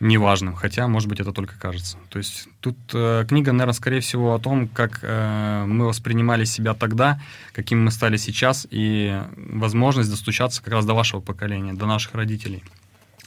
неважным, 0.00 0.54
хотя, 0.54 0.88
может 0.88 1.08
быть, 1.08 1.20
это 1.20 1.32
только 1.32 1.58
кажется. 1.58 1.96
То 2.10 2.18
есть 2.18 2.48
тут 2.60 2.76
э, 2.92 3.24
книга, 3.28 3.52
наверное, 3.52 3.72
скорее 3.72 4.00
всего 4.00 4.34
о 4.34 4.38
том, 4.38 4.68
как 4.68 5.00
э, 5.02 5.64
мы 5.66 5.86
воспринимали 5.86 6.44
себя 6.44 6.74
тогда, 6.74 7.20
каким 7.52 7.84
мы 7.84 7.90
стали 7.90 8.16
сейчас, 8.16 8.66
и 8.70 9.22
возможность 9.36 10.10
достучаться 10.10 10.62
как 10.62 10.74
раз 10.74 10.84
до 10.84 10.94
вашего 10.94 11.20
поколения, 11.20 11.72
до 11.72 11.86
наших 11.86 12.14
родителей. 12.14 12.62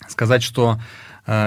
Сказать, 0.08 0.44
что 0.44 0.80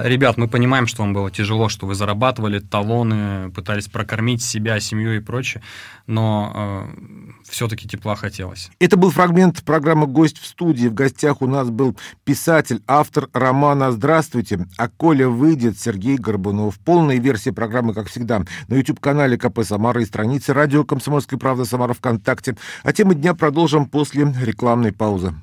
ребят, 0.04 0.36
мы 0.36 0.48
понимаем, 0.48 0.86
что 0.86 1.02
вам 1.02 1.12
было 1.12 1.30
тяжело, 1.30 1.68
что 1.68 1.86
вы 1.86 1.94
зарабатывали 1.94 2.60
талоны, 2.60 3.50
пытались 3.50 3.88
прокормить 3.88 4.42
себя, 4.42 4.78
семью 4.78 5.16
и 5.16 5.20
прочее, 5.20 5.62
но 6.06 6.88
э, 6.94 7.32
все-таки 7.48 7.88
тепла 7.88 8.14
хотелось. 8.14 8.70
Это 8.78 8.96
был 8.96 9.10
фрагмент 9.10 9.64
программы 9.64 10.06
«Гость 10.06 10.38
в 10.38 10.46
студии». 10.46 10.86
В 10.86 10.94
гостях 10.94 11.42
у 11.42 11.46
нас 11.46 11.70
был 11.70 11.96
писатель, 12.24 12.82
автор 12.86 13.28
романа 13.32 13.92
«Здравствуйте», 13.92 14.66
а 14.76 14.88
Коля 14.88 15.28
выйдет 15.28 15.80
Сергей 15.80 16.16
Горбунов. 16.16 16.78
Полная 16.78 17.18
версия 17.18 17.52
программы, 17.52 17.94
как 17.94 18.08
всегда, 18.08 18.44
на 18.68 18.74
YouTube-канале 18.74 19.36
КП 19.36 19.64
«Самара» 19.64 20.00
и 20.00 20.06
странице 20.06 20.52
радио 20.52 20.84
«Комсомольская 20.84 21.38
правда» 21.38 21.64
«Самара» 21.64 21.92
ВКонтакте. 21.92 22.56
А 22.84 22.92
темы 22.92 23.14
дня 23.14 23.34
продолжим 23.34 23.86
после 23.86 24.32
рекламной 24.42 24.92
паузы. 24.92 25.34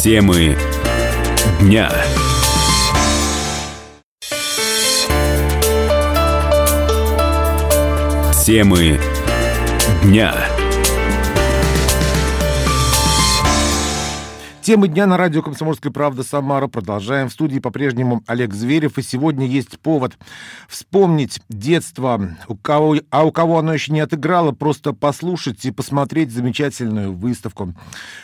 Темы 0.00 0.56
дня. 1.60 1.90
Темы 8.44 9.00
дня. 10.04 10.57
Темы 14.68 14.88
дня 14.88 15.06
на 15.06 15.16
радио 15.16 15.40
«Комсомольская 15.40 15.90
правда» 15.90 16.22
Самара. 16.22 16.66
Продолжаем. 16.66 17.30
В 17.30 17.32
студии 17.32 17.58
по-прежнему 17.58 18.22
Олег 18.26 18.52
Зверев. 18.52 18.98
И 18.98 19.02
сегодня 19.02 19.46
есть 19.46 19.80
повод 19.80 20.18
вспомнить 20.68 21.40
детство. 21.48 22.36
У 22.48 22.54
кого, 22.54 22.96
а 23.08 23.24
у 23.24 23.32
кого 23.32 23.60
оно 23.60 23.72
еще 23.72 23.92
не 23.92 24.00
отыграло, 24.00 24.52
просто 24.52 24.92
послушать 24.92 25.64
и 25.64 25.70
посмотреть 25.70 26.32
замечательную 26.32 27.14
выставку, 27.14 27.72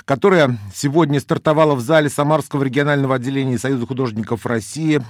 которая 0.05 0.59
сегодня 0.75 1.19
стартовала 1.19 1.75
в 1.77 1.81
зале 1.81 2.11
Самарского 2.11 2.63
регионального 2.63 3.15
отделения 3.15 3.57
Союза 3.59 3.87
художников 3.87 4.45
России. 4.45 5.01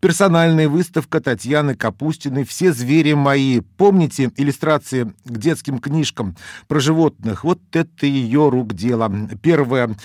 Персональная 0.00 0.68
выставка 0.68 1.20
Татьяны 1.20 1.74
Капустиной 1.74 2.44
«Все 2.44 2.72
звери 2.72 3.12
мои». 3.12 3.60
Помните 3.60 4.30
иллюстрации 4.36 5.14
к 5.24 5.38
детским 5.38 5.78
книжкам 5.78 6.36
про 6.66 6.80
животных? 6.80 7.44
Вот 7.44 7.60
это 7.72 8.06
ее 8.06 8.48
рук 8.48 8.74
дело. 8.74 9.10
Первая 9.40 9.96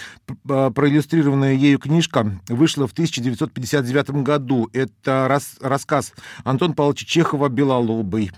а, 0.48 0.59
проиллюстрированная 0.70 1.54
ею 1.54 1.80
книжка 1.80 2.40
вышла 2.48 2.88
в 2.88 2.92
1959 2.92 4.10
году. 4.24 4.70
Это 4.74 5.28
рас, 5.28 5.56
рассказ 5.62 6.14
Антона 6.44 6.74
Павловича 6.74 7.06
Чехова 7.06 7.50
«Белолобый». 7.50 8.32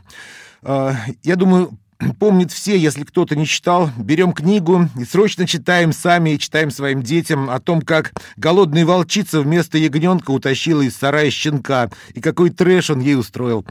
А, 0.63 0.95
я 1.23 1.35
думаю, 1.35 1.71
помнят 2.19 2.51
все, 2.51 2.77
если 2.77 3.03
кто-то 3.03 3.35
не 3.35 3.45
читал. 3.45 3.89
Берем 3.97 4.33
книгу 4.33 4.87
и 4.99 5.05
срочно 5.05 5.47
читаем 5.47 5.93
сами 5.93 6.31
и 6.31 6.39
читаем 6.39 6.71
своим 6.71 7.01
детям 7.01 7.49
о 7.49 7.59
том, 7.59 7.81
как 7.81 8.13
голодная 8.37 8.85
волчица 8.85 9.41
вместо 9.41 9.77
ягненка 9.77 10.31
утащила 10.31 10.81
из 10.81 10.95
сарая 10.95 11.29
щенка 11.29 11.89
и 12.13 12.21
какой 12.21 12.49
трэш 12.49 12.89
он 12.89 12.99
ей 12.99 13.15
устроил. 13.15 13.65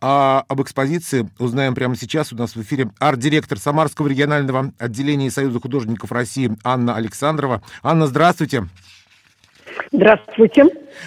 А 0.00 0.44
об 0.48 0.62
экспозиции 0.62 1.28
узнаем 1.38 1.74
прямо 1.74 1.96
сейчас. 1.96 2.32
У 2.32 2.36
нас 2.36 2.56
в 2.56 2.62
эфире 2.62 2.90
арт-директор 2.98 3.58
Самарского 3.58 4.08
регионального 4.08 4.72
отделения 4.78 5.30
Союза 5.30 5.60
художников 5.60 6.12
России 6.12 6.56
Анна 6.64 6.96
Александрова. 6.96 7.62
Анна, 7.82 8.06
здравствуйте. 8.06 8.68
Здравствуйте. 9.92 10.64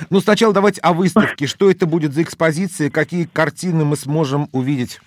Ну, 0.10 0.20
сначала 0.20 0.54
давайте 0.54 0.82
о 0.82 0.94
выставке. 0.94 1.48
Что 1.48 1.70
это 1.70 1.86
будет 1.86 2.14
за 2.14 2.22
экспозиция? 2.22 2.90
Какие 2.90 3.26
картины 3.26 3.86
мы 3.86 3.98
сможем 3.98 4.50
увидеть? 4.52 5.00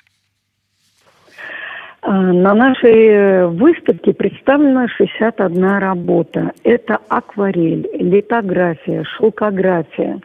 А, 2.04 2.10
на 2.10 2.52
нашей 2.52 3.46
выставке 3.46 4.12
представлена 4.12 4.88
61 4.88 5.78
работа. 5.78 6.52
Это 6.64 6.98
акварель, 7.08 7.88
литография, 7.94 9.04
шелкография. 9.04 10.20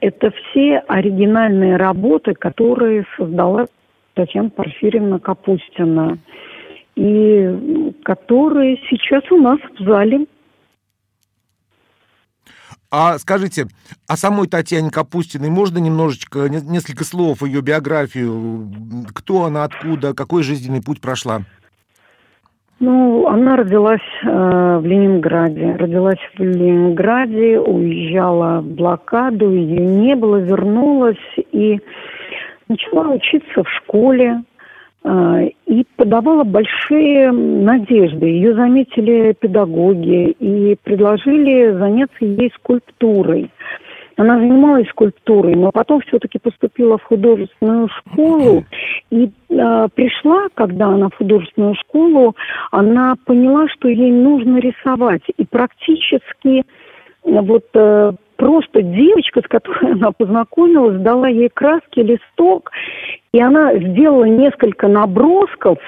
Это 0.00 0.30
все 0.30 0.82
оригинальные 0.86 1.76
работы, 1.76 2.34
которые 2.34 3.06
создала 3.16 3.66
Татьяна 4.12 4.50
Порфирьевна 4.50 5.18
Капустина. 5.18 6.18
И 6.96 7.94
которые 8.04 8.78
сейчас 8.88 9.22
у 9.30 9.36
нас 9.38 9.58
в 9.78 9.84
зале 9.84 10.26
а 12.90 13.18
скажите, 13.18 13.66
о 14.08 14.16
самой 14.16 14.46
Татьяне 14.46 14.90
Капустиной 14.90 15.50
можно 15.50 15.78
немножечко, 15.78 16.48
несколько 16.48 17.04
слов 17.04 17.42
ее 17.42 17.60
биографию? 17.60 18.70
Кто 19.14 19.44
она, 19.44 19.64
откуда, 19.64 20.14
какой 20.14 20.42
жизненный 20.42 20.82
путь 20.82 21.00
прошла? 21.00 21.42
Ну, 22.78 23.26
она 23.26 23.56
родилась 23.56 24.00
э, 24.22 24.26
в 24.26 24.84
Ленинграде. 24.84 25.76
Родилась 25.76 26.18
в 26.36 26.40
Ленинграде, 26.40 27.58
уезжала 27.58 28.60
в 28.60 28.66
блокаду, 28.66 29.50
ее 29.50 29.86
не 29.86 30.14
было, 30.14 30.36
вернулась 30.36 31.16
и 31.52 31.80
начала 32.68 33.08
учиться 33.08 33.64
в 33.64 33.68
школе. 33.78 34.42
А, 35.08 35.40
и 35.66 35.84
подавала 35.94 36.42
большие 36.42 37.30
надежды. 37.30 38.26
Ее 38.26 38.56
заметили 38.56 39.36
педагоги 39.38 40.32
и 40.40 40.76
предложили 40.82 41.70
заняться 41.78 42.24
ей 42.24 42.50
скульптурой. 42.56 43.48
Она 44.16 44.38
занималась 44.40 44.88
скульптурой, 44.88 45.54
но 45.54 45.70
потом 45.70 46.00
все-таки 46.00 46.40
поступила 46.40 46.98
в 46.98 47.04
художественную 47.04 47.88
школу. 47.88 48.64
И 49.10 49.30
э, 49.50 49.88
пришла, 49.94 50.48
когда 50.54 50.86
она 50.86 51.08
в 51.08 51.14
художественную 51.14 51.76
школу, 51.76 52.34
она 52.72 53.14
поняла, 53.26 53.68
что 53.68 53.86
ей 53.86 54.10
нужно 54.10 54.58
рисовать. 54.58 55.22
И 55.36 55.44
практически 55.44 56.64
вот 57.22 57.66
э, 57.74 58.12
просто 58.36 58.82
девочка, 58.82 59.40
с 59.40 59.48
которой 59.48 59.92
она 59.92 60.12
познакомилась, 60.12 61.00
дала 61.00 61.28
ей 61.28 61.48
краски, 61.48 62.00
листок, 62.00 62.70
и 63.32 63.40
она 63.40 63.74
сделала 63.76 64.24
несколько 64.24 64.88
набросков, 64.88 65.78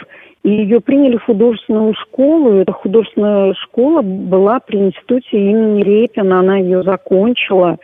и 0.42 0.50
ее 0.50 0.80
приняли 0.80 1.16
в 1.16 1.24
художественную 1.24 1.94
школу. 1.94 2.54
Эта 2.54 2.72
художественная 2.72 3.54
школа 3.54 4.02
была 4.02 4.60
при 4.60 4.78
институте 4.78 5.36
имени 5.36 5.82
Репина, 5.82 6.40
она 6.40 6.56
ее 6.58 6.82
закончила 6.82 7.78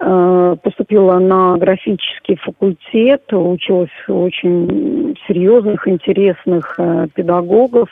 э, 0.00 0.56
поступила 0.62 1.18
на 1.18 1.56
графический 1.56 2.36
факультет, 2.36 3.22
училась 3.32 3.90
очень 4.08 5.16
серьезных, 5.26 5.86
интересных 5.88 6.74
э, 6.78 7.06
педагогов. 7.14 7.88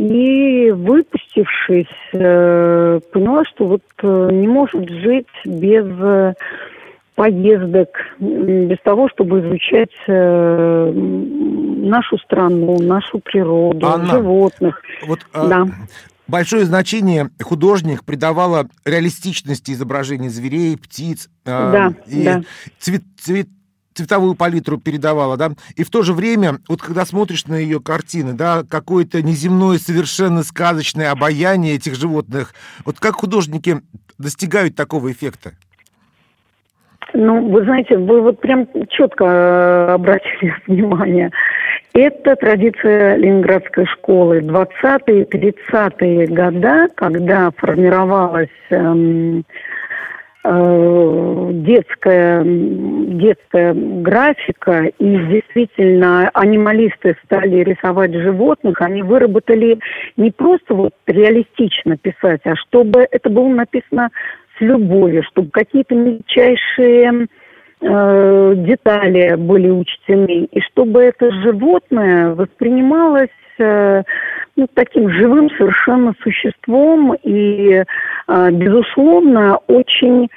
И 0.00 0.70
выпустившись, 0.70 1.84
э, 2.14 3.00
поняла, 3.12 3.44
что 3.44 3.66
вот 3.66 3.82
э, 4.02 4.28
не 4.32 4.48
может 4.48 4.88
жить 4.88 5.26
без 5.44 5.84
э, 5.84 6.32
поездок, 7.16 7.88
без 8.18 8.78
того, 8.82 9.10
чтобы 9.10 9.40
изучать 9.40 9.90
нашу 10.08 12.16
страну, 12.16 12.78
нашу 12.80 13.18
природу, 13.18 13.86
Анна, 13.86 14.06
животных. 14.06 14.80
Вот, 15.06 15.18
да. 15.34 15.66
Большое 16.26 16.64
значение 16.64 17.28
художник 17.42 18.04
придавала 18.04 18.68
реалистичности 18.86 19.72
изображений 19.72 20.30
зверей, 20.30 20.78
птиц. 20.78 21.28
Да, 21.44 21.92
и 22.06 22.24
да. 22.24 22.40
Цвет, 22.78 23.02
цвет, 23.18 23.48
цветовую 23.94 24.34
палитру 24.34 24.78
передавала, 24.78 25.36
да, 25.36 25.50
и 25.76 25.84
в 25.84 25.90
то 25.90 26.02
же 26.02 26.12
время, 26.12 26.58
вот 26.68 26.80
когда 26.80 27.04
смотришь 27.04 27.46
на 27.46 27.56
ее 27.56 27.80
картины, 27.80 28.34
да, 28.34 28.62
какое-то 28.68 29.22
неземное, 29.22 29.78
совершенно 29.78 30.42
сказочное 30.42 31.10
обаяние 31.10 31.74
этих 31.74 31.94
животных, 31.94 32.54
вот 32.84 33.00
как 33.00 33.16
художники 33.16 33.80
достигают 34.18 34.76
такого 34.76 35.10
эффекта? 35.10 35.52
Ну, 37.12 37.48
вы 37.48 37.64
знаете, 37.64 37.96
вы 37.96 38.20
вот 38.20 38.40
прям 38.40 38.68
четко 38.88 39.24
э, 39.24 39.92
обратили 39.94 40.54
внимание. 40.66 41.30
Это 41.92 42.36
традиция 42.36 43.16
Ленинградской 43.16 43.84
школы. 43.86 44.40
20-е, 44.40 45.24
30-е 45.24 46.26
года, 46.28 46.86
когда 46.94 47.50
формировалась 47.56 48.48
эм, 48.70 49.44
детская, 50.42 52.42
детская 52.44 53.74
графика, 53.74 54.90
и 54.98 55.16
действительно 55.26 56.30
анималисты 56.32 57.16
стали 57.24 57.62
рисовать 57.62 58.14
животных, 58.14 58.80
они 58.80 59.02
выработали 59.02 59.78
не 60.16 60.30
просто 60.30 60.74
вот 60.74 60.94
реалистично 61.06 61.98
писать, 61.98 62.40
а 62.44 62.56
чтобы 62.56 63.06
это 63.10 63.28
было 63.28 63.48
написано 63.48 64.08
с 64.56 64.60
любовью, 64.62 65.22
чтобы 65.24 65.50
какие-то 65.50 65.94
мельчайшие 65.94 67.26
э, 67.82 68.54
детали 68.56 69.34
были 69.36 69.68
учтены, 69.68 70.48
и 70.50 70.60
чтобы 70.60 71.02
это 71.02 71.30
животное 71.42 72.34
воспринималось 72.34 73.28
э, 73.28 73.39
ну, 74.56 74.66
таким 74.74 75.10
живым 75.10 75.50
совершенно 75.56 76.14
существом 76.22 77.14
и, 77.22 77.82
э, 78.28 78.50
безусловно, 78.50 79.58
очень 79.68 80.28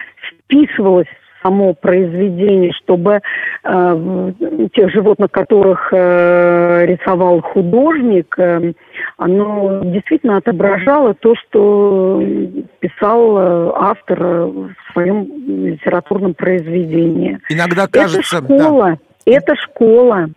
вписывалось 0.48 1.08
само 1.44 1.74
произведение, 1.74 2.72
чтобы 2.84 3.20
э, 3.64 4.32
тех 4.74 4.92
животных, 4.92 5.30
которых 5.30 5.90
э, 5.92 6.86
рисовал 6.86 7.42
художник, 7.42 8.34
э, 8.40 8.74
оно 9.18 9.82
действительно 9.84 10.38
отображало 10.38 11.14
то, 11.14 11.36
что 11.36 12.24
писал 12.80 13.38
э, 13.38 13.72
автор 13.76 14.24
в 14.24 14.74
своем 14.94 15.28
литературном 15.68 16.34
произведении. 16.34 17.40
Иногда 17.50 17.88
кажется... 17.88 18.38
Это 18.38 18.46
школа, 18.46 18.98
да. 19.26 19.32
это 19.32 19.56
школа. 19.56 20.30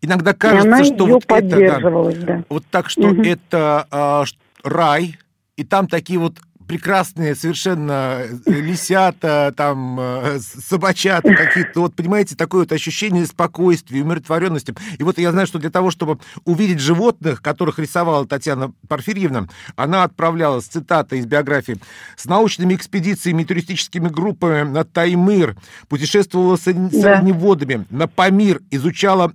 Иногда 0.00 0.32
кажется, 0.32 0.84
что 0.84 1.06
вот 1.06 1.24
это, 1.26 1.80
да, 1.80 1.80
да. 1.80 2.44
вот 2.48 2.64
так, 2.70 2.88
что 2.88 3.08
угу. 3.08 3.22
это 3.22 3.86
э, 3.90 4.24
рай, 4.62 5.18
и 5.56 5.64
там 5.64 5.88
такие 5.88 6.18
вот 6.20 6.34
прекрасные 6.68 7.34
совершенно 7.34 8.20
э, 8.20 8.52
лисята, 8.52 9.52
там, 9.56 9.98
э, 9.98 10.38
собачата 10.38 11.34
какие-то. 11.34 11.80
Вот, 11.80 11.96
понимаете, 11.96 12.36
такое 12.36 12.60
вот 12.60 12.72
ощущение 12.72 13.24
спокойствия, 13.26 14.02
умиротворенности. 14.02 14.74
И 14.98 15.02
вот 15.02 15.18
я 15.18 15.32
знаю, 15.32 15.46
что 15.46 15.58
для 15.58 15.70
того, 15.70 15.90
чтобы 15.90 16.18
увидеть 16.44 16.78
животных, 16.78 17.40
которых 17.40 17.78
рисовала 17.78 18.26
Татьяна 18.26 18.72
Порфирьевна, 18.86 19.48
она 19.76 20.04
отправлялась, 20.04 20.66
цитата 20.66 21.16
из 21.16 21.24
биографии, 21.24 21.78
с 22.16 22.26
научными 22.26 22.74
экспедициями 22.74 23.42
и 23.42 23.44
туристическими 23.46 24.08
группами 24.08 24.62
на 24.68 24.84
Таймыр, 24.84 25.56
путешествовала 25.88 26.56
с, 26.56 26.64
да. 26.64 27.18
оленеводами, 27.18 27.86
на 27.88 28.06
Памир, 28.08 28.60
изучала 28.70 29.32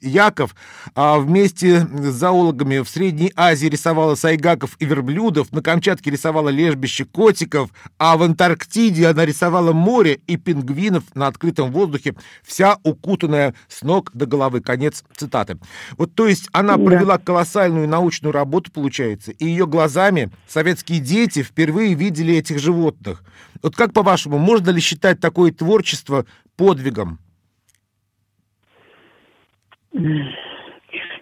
Яков, 0.00 0.54
а 0.94 1.18
вместе 1.18 1.80
с 1.80 2.14
зоологами 2.14 2.78
в 2.78 2.88
Средней 2.88 3.32
Азии 3.34 3.66
рисовала 3.66 4.14
сайгаков 4.14 4.76
и 4.78 4.84
верблюдов, 4.84 5.50
на 5.50 5.60
Камчатке 5.60 6.10
рисовала 6.12 6.43
рисовала 6.44 6.48
лежбище 6.48 7.04
котиков, 7.04 7.70
а 7.98 8.16
в 8.16 8.22
Антарктиде 8.22 9.06
она 9.06 9.24
рисовала 9.24 9.72
море 9.72 10.20
и 10.26 10.36
пингвинов 10.36 11.04
на 11.14 11.26
открытом 11.26 11.72
воздухе, 11.72 12.14
вся 12.42 12.78
укутанная 12.82 13.54
с 13.68 13.82
ног 13.82 14.10
до 14.14 14.26
головы. 14.26 14.60
Конец 14.60 15.04
цитаты. 15.16 15.58
Вот 15.96 16.14
то 16.14 16.26
есть 16.26 16.48
она 16.52 16.76
да. 16.76 16.84
провела 16.84 17.18
колоссальную 17.18 17.88
научную 17.88 18.32
работу, 18.32 18.70
получается, 18.72 19.32
и 19.32 19.46
ее 19.46 19.66
глазами 19.66 20.30
советские 20.46 21.00
дети 21.00 21.42
впервые 21.42 21.94
видели 21.94 22.34
этих 22.34 22.58
животных. 22.58 23.22
Вот 23.62 23.76
как 23.76 23.92
по-вашему, 23.92 24.38
можно 24.38 24.70
ли 24.70 24.80
считать 24.80 25.20
такое 25.20 25.52
творчество 25.52 26.26
подвигом? 26.56 27.18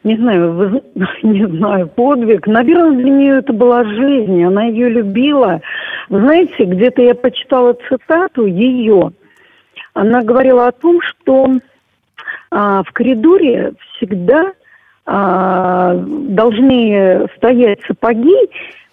Не 0.05 0.17
знаю, 0.17 0.53
вы, 0.53 0.83
не 1.23 1.47
знаю, 1.47 1.89
подвиг. 1.89 2.47
Наверное, 2.47 2.99
для 2.99 3.11
нее 3.11 3.39
это 3.39 3.53
была 3.53 3.85
жизнь, 3.85 4.43
она 4.45 4.65
ее 4.65 4.89
любила. 4.89 5.61
Знаете, 6.09 6.65
где-то 6.65 7.03
я 7.03 7.15
почитала 7.15 7.77
цитату 7.89 8.47
ее. 8.47 9.13
Она 9.95 10.23
говорила 10.23 10.69
о 10.69 10.73
том, 10.73 11.01
что 11.03 11.53
а, 12.51 12.83
в 12.83 12.93
коридоре 12.93 13.73
всегда 13.97 14.53
а, 15.05 15.95
должны 15.95 17.29
стоять 17.37 17.81
сапоги, 17.87 18.37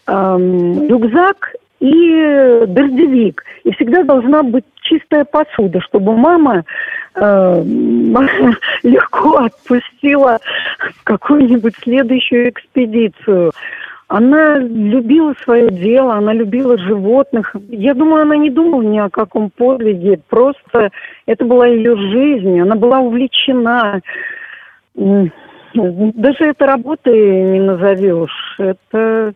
а, 0.05 0.37
рюкзак 0.37 1.55
и 1.79 2.63
дождевик. 2.67 3.43
И 3.63 3.73
всегда 3.73 4.03
должна 4.03 4.43
быть 4.43 4.65
чистая 4.89 5.25
посуда, 5.25 5.79
чтобы 5.81 6.17
мама 6.17 6.63
э, 7.15 7.63
легко 8.83 9.37
отпустила 9.37 10.39
какую-нибудь 11.03 11.75
следующую 11.83 12.49
экспедицию. 12.49 13.51
Она 14.07 14.57
любила 14.57 15.35
свое 15.43 15.69
дело, 15.69 16.15
она 16.15 16.33
любила 16.33 16.79
животных. 16.79 17.55
Я 17.69 17.93
думаю, 17.93 18.23
она 18.23 18.37
не 18.37 18.49
думала 18.49 18.81
ни 18.81 18.97
о 18.97 19.09
каком 19.09 19.51
подвиге. 19.51 20.19
Просто 20.29 20.89
это 21.27 21.45
была 21.45 21.67
ее 21.67 21.95
жизнь, 21.95 22.59
она 22.59 22.75
была 22.75 22.99
увлечена. 22.99 24.01
Даже 24.95 26.45
это 26.45 26.65
работой 26.65 27.51
не 27.51 27.59
назовешь. 27.59 28.55
Это 28.57 29.33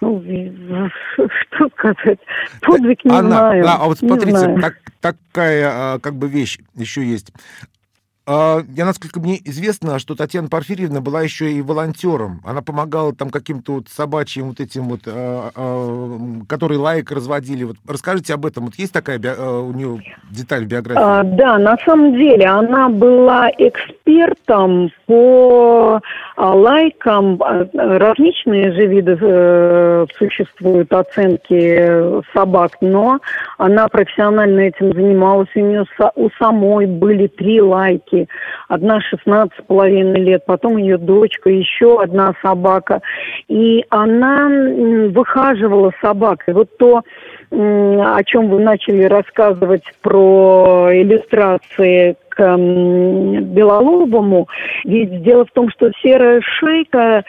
ну, 0.00 0.20
что 1.14 1.68
сказать, 1.76 2.18
подвиг 2.62 3.04
не 3.04 3.10
Анна, 3.10 3.30
знаю. 3.30 3.64
Да, 3.64 3.76
а 3.80 3.86
вот 3.86 3.98
смотрите, 3.98 4.56
так, 4.60 4.76
такая 5.00 5.70
а, 5.70 5.98
как 5.98 6.14
бы 6.14 6.28
вещь 6.28 6.58
еще 6.74 7.04
есть. 7.04 7.32
А, 8.30 8.60
я, 8.76 8.84
насколько 8.84 9.20
мне 9.20 9.40
известно, 9.42 9.98
что 9.98 10.14
Татьяна 10.14 10.50
Порфирьевна 10.50 11.00
была 11.00 11.22
еще 11.22 11.50
и 11.50 11.62
волонтером. 11.62 12.42
Она 12.44 12.60
помогала 12.60 13.14
там 13.14 13.30
каким-то 13.30 13.76
вот 13.76 13.88
собачьим 13.88 14.48
вот 14.48 14.60
этим 14.60 14.90
вот, 14.90 15.00
а, 15.06 15.50
а, 15.54 16.44
которые 16.46 16.78
лайк 16.78 17.10
разводили. 17.10 17.64
Вот 17.64 17.76
расскажите 17.88 18.34
об 18.34 18.44
этом. 18.44 18.66
Вот 18.66 18.74
есть 18.74 18.92
такая 18.92 19.18
у 19.18 19.72
нее 19.72 20.02
деталь 20.30 20.66
в 20.66 20.68
биографии? 20.68 21.02
А, 21.02 21.22
да, 21.22 21.56
на 21.56 21.78
самом 21.78 22.16
деле 22.18 22.44
она 22.44 22.90
была 22.90 23.48
экспертом 23.56 24.90
по 25.06 26.02
лайкам. 26.36 27.40
Различные 27.72 28.72
же 28.72 28.86
виды 28.88 29.16
э, 29.18 30.06
существуют 30.18 30.92
оценки 30.92 32.22
собак, 32.34 32.72
но 32.82 33.20
она 33.56 33.88
профессионально 33.88 34.60
этим 34.60 34.92
занималась. 34.92 35.48
У 35.54 35.60
нее 35.60 35.86
у 36.14 36.28
самой 36.38 36.84
были 36.84 37.26
три 37.26 37.62
лайки 37.62 38.17
собаки. 38.18 38.28
Одна 38.68 39.00
16 39.00 39.52
с 39.58 39.62
половиной 39.66 40.20
лет, 40.20 40.44
потом 40.46 40.76
ее 40.76 40.98
дочка, 40.98 41.50
еще 41.50 42.00
одна 42.00 42.34
собака. 42.42 43.00
И 43.48 43.84
она 43.90 44.48
выхаживала 45.10 45.92
собак. 46.00 46.44
И 46.46 46.52
вот 46.52 46.76
то, 46.78 47.02
о 47.50 48.24
чем 48.24 48.48
вы 48.48 48.60
начали 48.60 49.04
рассказывать 49.04 49.84
про 50.02 50.90
иллюстрации 50.92 52.16
Белолобому. 52.38 54.48
Ведь 54.84 55.22
дело 55.22 55.44
в 55.44 55.50
том, 55.50 55.68
что 55.70 55.90
серая 56.02 56.40
шейка 56.40 57.24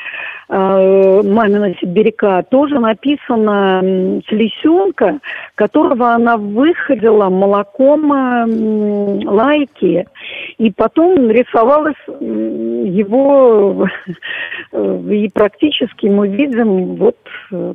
э, 0.50 1.22
мамина 1.24 1.74
сибиряка 1.80 2.44
тоже 2.50 2.80
написана 2.80 3.82
с 4.28 4.32
лисенка, 4.32 5.20
которого 5.56 6.14
она 6.14 6.38
выходила 6.38 7.30
молоком 7.30 8.14
э, 8.14 8.46
лайки. 9.26 10.08
И 10.58 10.72
потом 10.72 11.30
рисовалась 11.30 11.96
его, 12.08 13.88
и 14.72 15.30
практически 15.34 16.08
мы 16.08 16.28
видим 16.28 16.96
вот 16.96 17.18
э, 17.52 17.74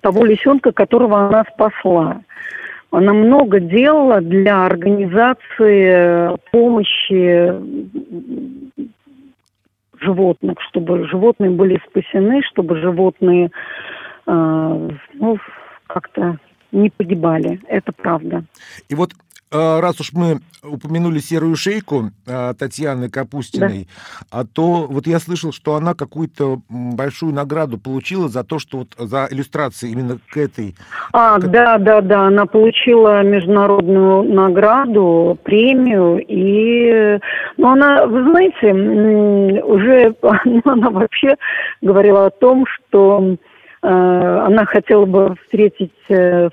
того 0.00 0.24
лисенка, 0.24 0.72
которого 0.72 1.28
она 1.28 1.44
спасла. 1.52 2.20
Она 2.92 3.14
много 3.14 3.58
делала 3.58 4.20
для 4.20 4.66
организации 4.66 6.38
помощи 6.50 7.54
животных, 9.98 10.58
чтобы 10.68 11.08
животные 11.08 11.50
были 11.50 11.80
спасены, 11.88 12.42
чтобы 12.42 12.78
животные 12.78 13.50
э, 14.26 14.88
ну, 15.14 15.38
как-то 15.86 16.36
не 16.70 16.90
погибали. 16.90 17.60
Это 17.66 17.92
правда. 17.92 18.44
И 18.90 18.94
вот 18.94 19.12
раз 19.52 20.00
уж 20.00 20.12
мы 20.12 20.40
упомянули 20.62 21.18
серую 21.18 21.56
шейку 21.56 22.10
а, 22.26 22.54
Татьяны 22.54 23.10
Капустиной, 23.10 23.88
да. 24.30 24.38
а 24.40 24.44
то 24.44 24.86
вот 24.86 25.06
я 25.06 25.18
слышал, 25.18 25.52
что 25.52 25.74
она 25.74 25.94
какую-то 25.94 26.60
большую 26.68 27.32
награду 27.34 27.78
получила 27.78 28.28
за 28.28 28.44
то, 28.44 28.58
что 28.58 28.78
вот 28.78 28.94
за 28.96 29.26
иллюстрации 29.30 29.90
именно 29.90 30.18
к 30.30 30.36
этой. 30.36 30.76
А, 31.12 31.38
к... 31.38 31.50
да, 31.50 31.78
да, 31.78 32.00
да, 32.00 32.26
она 32.28 32.46
получила 32.46 33.22
международную 33.22 34.22
награду, 34.22 35.38
премию 35.42 36.24
и, 36.26 37.18
ну 37.56 37.68
она, 37.68 38.06
вы 38.06 38.22
знаете, 38.30 38.72
уже 39.62 40.14
ну, 40.22 40.62
она 40.64 40.90
вообще 40.90 41.34
говорила 41.80 42.26
о 42.26 42.30
том, 42.30 42.64
что 42.66 43.36
э, 43.82 43.88
она 43.88 44.64
хотела 44.64 45.06
бы 45.06 45.34
встретить 45.42 45.92
э, 46.08 46.50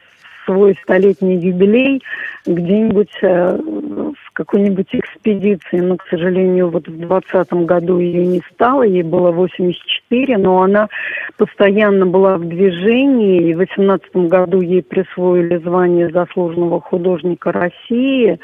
свой 0.49 0.75
столетний 0.81 1.37
юбилей 1.37 2.01
где-нибудь 2.45 3.11
э, 3.21 3.57
в 3.57 4.33
какой-нибудь 4.33 4.87
экспедиции. 4.93 5.79
Но, 5.79 5.97
к 5.97 6.07
сожалению, 6.09 6.69
вот 6.69 6.87
в 6.87 6.97
2020 6.97 7.53
году 7.65 7.99
ее 7.99 8.25
не 8.25 8.41
стало, 8.51 8.83
ей 8.83 9.03
было 9.03 9.31
84, 9.31 10.37
но 10.37 10.63
она 10.63 10.89
постоянно 11.37 12.05
была 12.05 12.37
в 12.37 12.47
движении. 12.47 13.49
И 13.49 13.53
в 13.53 13.57
2018 13.57 14.15
году 14.27 14.61
ей 14.61 14.81
присвоили 14.81 15.57
звание 15.57 16.09
заслуженного 16.09 16.81
художника 16.81 17.51
России. 17.51 18.39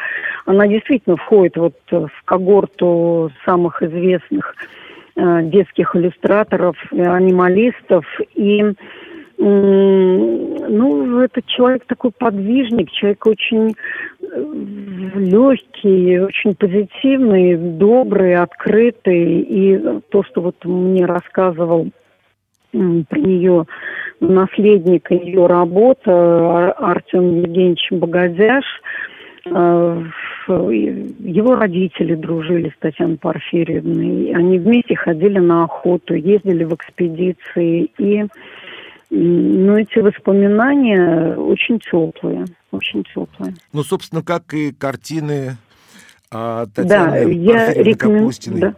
Она 0.45 0.67
действительно 0.67 1.17
входит 1.17 1.57
вот 1.57 1.75
в 1.89 2.11
когорту 2.25 3.31
самых 3.45 3.81
известных 3.81 4.55
э, 5.15 5.41
детских 5.43 5.95
иллюстраторов, 5.95 6.75
анималистов. 6.91 8.05
И 8.35 8.63
ну, 9.37 11.21
этот 11.21 11.45
человек 11.47 11.85
такой 11.85 12.11
подвижник, 12.11 12.91
человек 12.91 13.25
очень 13.25 13.73
э, 14.21 14.43
легкий, 15.15 16.19
очень 16.19 16.55
позитивный, 16.55 17.55
добрый, 17.57 18.35
открытый. 18.35 19.41
И 19.41 20.01
то, 20.09 20.23
что 20.23 20.41
вот 20.41 20.55
мне 20.63 21.05
рассказывал 21.05 21.89
про 22.71 23.19
нее 23.19 23.65
наследник 24.19 25.11
ее 25.11 25.45
работа 25.47 26.71
Артем 26.71 27.41
Евгеньевич 27.41 27.87
Богодяш, 27.91 28.65
э, 29.45 30.03
его 30.47 31.55
родители 31.55 32.15
дружили 32.15 32.69
с 32.69 32.79
Татьяной 32.79 33.17
Порфирьевной. 33.17 34.33
Они 34.33 34.59
вместе 34.59 34.95
ходили 34.95 35.39
на 35.39 35.63
охоту, 35.63 36.13
ездили 36.13 36.63
в 36.63 36.73
экспедиции. 36.75 37.89
И 37.97 38.25
ну, 39.09 39.77
эти 39.77 39.99
воспоминания 39.99 41.35
очень 41.35 41.79
теплые, 41.79 42.45
очень 42.71 43.03
теплые. 43.03 43.53
Ну, 43.73 43.83
собственно, 43.83 44.23
как 44.23 44.53
и 44.53 44.71
картины 44.71 45.57
а, 46.31 46.65
Татьяны 46.67 47.25
да, 47.25 47.29
я 47.29 47.73
рекомен... 47.73 48.29
да. 48.59 48.73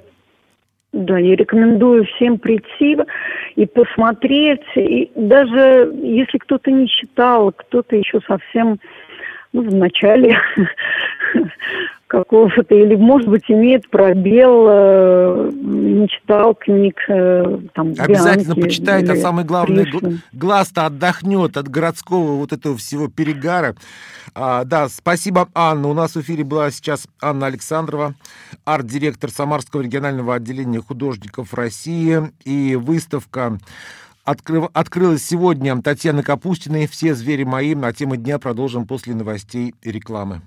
да, 0.94 1.18
я 1.18 1.36
рекомендую 1.36 2.06
всем 2.06 2.38
прийти 2.38 2.98
и 3.56 3.66
посмотреть. 3.66 4.62
И 4.76 5.12
даже 5.16 5.92
если 5.96 6.38
кто-то 6.38 6.72
не 6.72 6.88
читал, 6.88 7.52
кто-то 7.52 7.96
еще 7.96 8.20
совсем 8.28 8.80
ну, 9.54 9.62
в 9.62 9.74
начале 9.74 10.40
какого-то, 12.08 12.74
или, 12.74 12.96
может 12.96 13.28
быть, 13.28 13.44
имеет 13.50 13.90
пробел, 13.90 14.66
э, 14.70 15.52
не 15.54 16.08
читал 16.08 16.56
книг 16.56 17.00
э, 17.10 17.60
там, 17.74 17.94
Обязательно 17.98 18.54
Бианки, 18.54 18.62
почитает, 18.62 19.10
а 19.10 19.16
самое 19.16 19.46
главное, 19.46 19.86
глаз-то 20.32 20.86
отдохнет 20.86 21.58
от 21.58 21.68
городского 21.68 22.38
вот 22.38 22.54
этого 22.54 22.78
всего 22.78 23.10
перегара. 23.10 23.76
А, 24.34 24.64
да, 24.64 24.88
спасибо, 24.90 25.50
Анна. 25.54 25.88
У 25.90 25.94
нас 25.94 26.16
в 26.16 26.22
эфире 26.22 26.44
была 26.44 26.72
сейчас 26.72 27.08
Анна 27.22 27.48
Александрова, 27.48 28.14
арт-директор 28.66 29.30
Самарского 29.30 29.82
регионального 29.82 30.36
отделения 30.36 30.82
художников 30.82 31.54
России, 31.54 32.22
и 32.46 32.76
выставка 32.76 33.58
открыв... 34.28 34.70
открылась 34.74 35.24
сегодня 35.24 35.82
Татьяна 35.82 36.22
Капустиной 36.22 36.88
«Все 36.88 37.16
звери 37.16 37.44
мои». 37.44 37.74
На 37.74 37.94
тему 37.94 38.18
дня 38.18 38.38
продолжим 38.38 38.86
после 38.86 39.16
новостей 39.16 39.74
и 39.82 39.92
рекламы. 39.92 40.42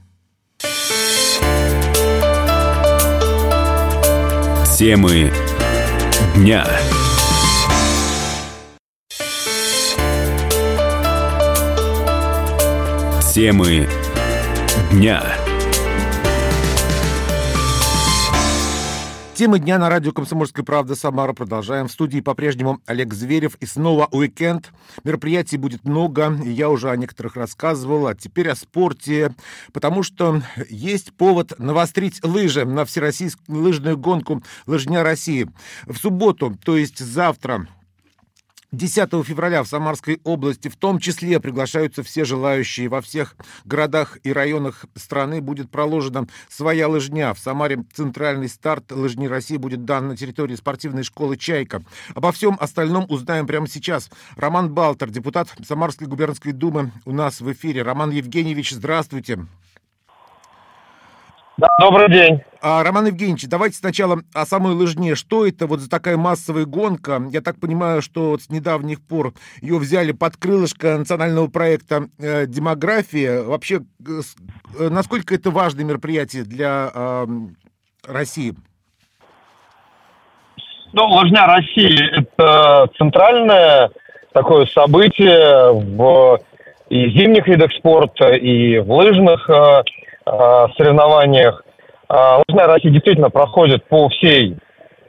Темы 4.76 5.32
дня. 6.36 6.66
Темы 13.32 13.88
дня. 14.90 15.49
Темы 19.40 19.58
дня 19.58 19.78
на 19.78 19.88
радио 19.88 20.12
«Комсомольская 20.12 20.66
правда» 20.66 20.94
Самара. 20.94 21.32
Продолжаем. 21.32 21.88
В 21.88 21.92
студии 21.92 22.20
по-прежнему 22.20 22.82
Олег 22.84 23.14
Зверев. 23.14 23.54
И 23.60 23.64
снова 23.64 24.06
уикенд. 24.12 24.70
Мероприятий 25.02 25.56
будет 25.56 25.82
много. 25.86 26.38
Я 26.44 26.68
уже 26.68 26.90
о 26.90 26.96
некоторых 26.96 27.36
рассказывал. 27.36 28.06
А 28.06 28.14
теперь 28.14 28.50
о 28.50 28.54
спорте. 28.54 29.34
Потому 29.72 30.02
что 30.02 30.42
есть 30.68 31.14
повод 31.14 31.54
навострить 31.56 32.22
лыжи 32.22 32.66
на 32.66 32.84
всероссийскую 32.84 33.62
лыжную 33.62 33.96
гонку 33.96 34.42
«Лыжня 34.66 35.02
России». 35.02 35.48
В 35.86 35.96
субботу, 35.96 36.58
то 36.62 36.76
есть 36.76 36.98
завтра, 36.98 37.66
10 38.72 39.26
февраля 39.26 39.64
в 39.64 39.68
Самарской 39.68 40.20
области 40.22 40.68
в 40.68 40.76
том 40.76 41.00
числе 41.00 41.40
приглашаются 41.40 42.04
все 42.04 42.24
желающие. 42.24 42.88
Во 42.88 43.00
всех 43.00 43.34
городах 43.64 44.18
и 44.22 44.32
районах 44.32 44.84
страны 44.94 45.40
будет 45.40 45.70
проложена 45.70 46.28
своя 46.48 46.88
лыжня. 46.88 47.34
В 47.34 47.40
Самаре 47.40 47.84
центральный 47.92 48.48
старт 48.48 48.92
лыжни 48.92 49.26
России 49.26 49.56
будет 49.56 49.84
дан 49.84 50.08
на 50.08 50.16
территории 50.16 50.54
спортивной 50.54 51.02
школы 51.02 51.36
«Чайка». 51.36 51.82
Обо 52.14 52.30
всем 52.30 52.56
остальном 52.60 53.06
узнаем 53.08 53.46
прямо 53.46 53.66
сейчас. 53.66 54.08
Роман 54.36 54.72
Балтер, 54.72 55.10
депутат 55.10 55.48
Самарской 55.66 56.06
губернской 56.06 56.52
думы, 56.52 56.92
у 57.04 57.12
нас 57.12 57.40
в 57.40 57.50
эфире. 57.52 57.82
Роман 57.82 58.10
Евгеньевич, 58.10 58.70
здравствуйте. 58.70 59.46
Да, 61.60 61.68
добрый 61.78 62.10
день. 62.10 62.40
А, 62.62 62.82
Роман 62.82 63.08
Евгеньевич, 63.08 63.46
давайте 63.46 63.76
сначала 63.76 64.20
о 64.32 64.46
самой 64.46 64.72
лыжне. 64.72 65.14
Что 65.14 65.46
это 65.46 65.66
вот 65.66 65.80
за 65.80 65.90
такая 65.90 66.16
массовая 66.16 66.64
гонка? 66.64 67.20
Я 67.30 67.42
так 67.42 67.60
понимаю, 67.60 68.00
что 68.00 68.30
вот 68.30 68.40
с 68.40 68.48
недавних 68.48 69.06
пор 69.06 69.34
ее 69.60 69.76
взяли 69.76 70.12
под 70.12 70.38
крылышко 70.38 70.96
национального 70.96 71.48
проекта 71.48 72.08
э, 72.18 72.46
«Демография». 72.46 73.42
Вообще, 73.42 73.80
э, 74.00 74.20
э, 74.78 74.88
насколько 74.88 75.34
это 75.34 75.50
важное 75.50 75.84
мероприятие 75.84 76.44
для 76.44 76.90
э, 76.94 77.26
России? 78.08 78.54
Ну, 80.94 81.04
лыжня 81.08 81.46
России– 81.46 82.10
это 82.20 82.88
центральное 82.96 83.90
такое 84.32 84.64
событие 84.64 85.74
в 85.74 86.40
и 86.88 87.08
зимних 87.10 87.46
видах 87.46 87.70
спорта, 87.74 88.32
и 88.32 88.78
в 88.78 88.90
лыжных 88.90 89.48
э, 89.48 89.82
Э, 89.82 89.82
соревнованиях. 90.76 91.62
А, 92.08 92.42
Лыжная 92.48 92.66
Россия 92.66 92.92
действительно 92.92 93.30
проходит 93.30 93.84
по 93.86 94.08
всей, 94.08 94.56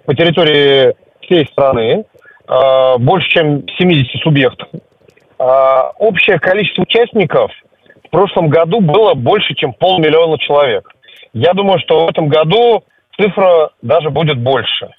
по 0.06 0.16
территории 0.16 0.96
всей 1.22 1.46
страны, 1.48 2.06
э, 2.48 2.98
больше, 2.98 3.30
чем 3.30 3.68
70 3.78 4.22
субъектов. 4.22 4.68
А, 5.40 5.92
общее 5.98 6.40
количество 6.40 6.84
участников 6.84 7.52
в 8.06 8.10
прошлом 8.10 8.50
году 8.50 8.82
было 8.82 9.14
больше, 9.14 9.56
чем 9.56 9.74
полмиллиона 9.74 10.38
человек. 10.38 10.88
Я 11.34 11.54
думаю, 11.54 11.80
что 11.80 12.06
в 12.06 12.10
этом 12.10 12.28
году 12.28 12.84
цифра 13.20 13.72
даже 13.82 14.10
будет 14.10 14.38
больше. 14.38 14.90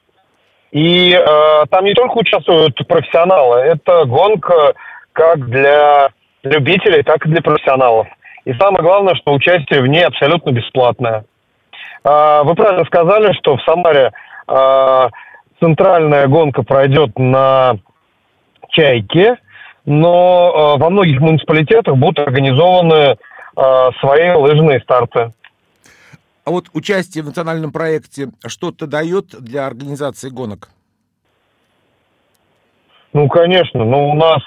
И 0.72 1.12
э, 1.12 1.64
там 1.70 1.84
не 1.84 1.92
только 1.92 2.16
участвуют 2.16 2.76
профессионалы, 2.88 3.58
это 3.58 4.06
гонка 4.06 4.72
как 5.12 5.46
для 5.50 6.08
любителей, 6.42 7.02
так 7.02 7.24
и 7.26 7.28
для 7.28 7.42
профессионалов. 7.42 8.08
И 8.44 8.52
самое 8.54 8.82
главное, 8.82 9.14
что 9.14 9.32
участие 9.32 9.82
в 9.82 9.86
ней 9.86 10.04
абсолютно 10.04 10.50
бесплатное. 10.50 11.24
А, 12.04 12.42
вы 12.42 12.54
правильно 12.54 12.84
сказали, 12.84 13.32
что 13.34 13.56
в 13.56 13.62
Самаре 13.62 14.12
а, 14.48 15.10
центральная 15.60 16.26
гонка 16.26 16.62
пройдет 16.62 17.16
на 17.18 17.76
Чайке, 18.70 19.36
но 19.84 20.74
а, 20.74 20.76
во 20.76 20.90
многих 20.90 21.20
муниципалитетах 21.20 21.96
будут 21.96 22.18
организованы 22.18 23.16
свои 24.00 24.30
лыжные 24.30 24.80
старты. 24.80 25.30
А 26.46 26.50
вот 26.50 26.68
участие 26.72 27.22
в 27.22 27.26
национальном 27.26 27.70
проекте 27.70 28.28
что-то 28.46 28.86
дает 28.86 29.26
для 29.38 29.66
организации 29.66 30.30
гонок? 30.30 30.70
Ну, 33.12 33.28
конечно. 33.28 33.84
Ну, 33.84 34.08
у 34.08 34.14
нас 34.14 34.42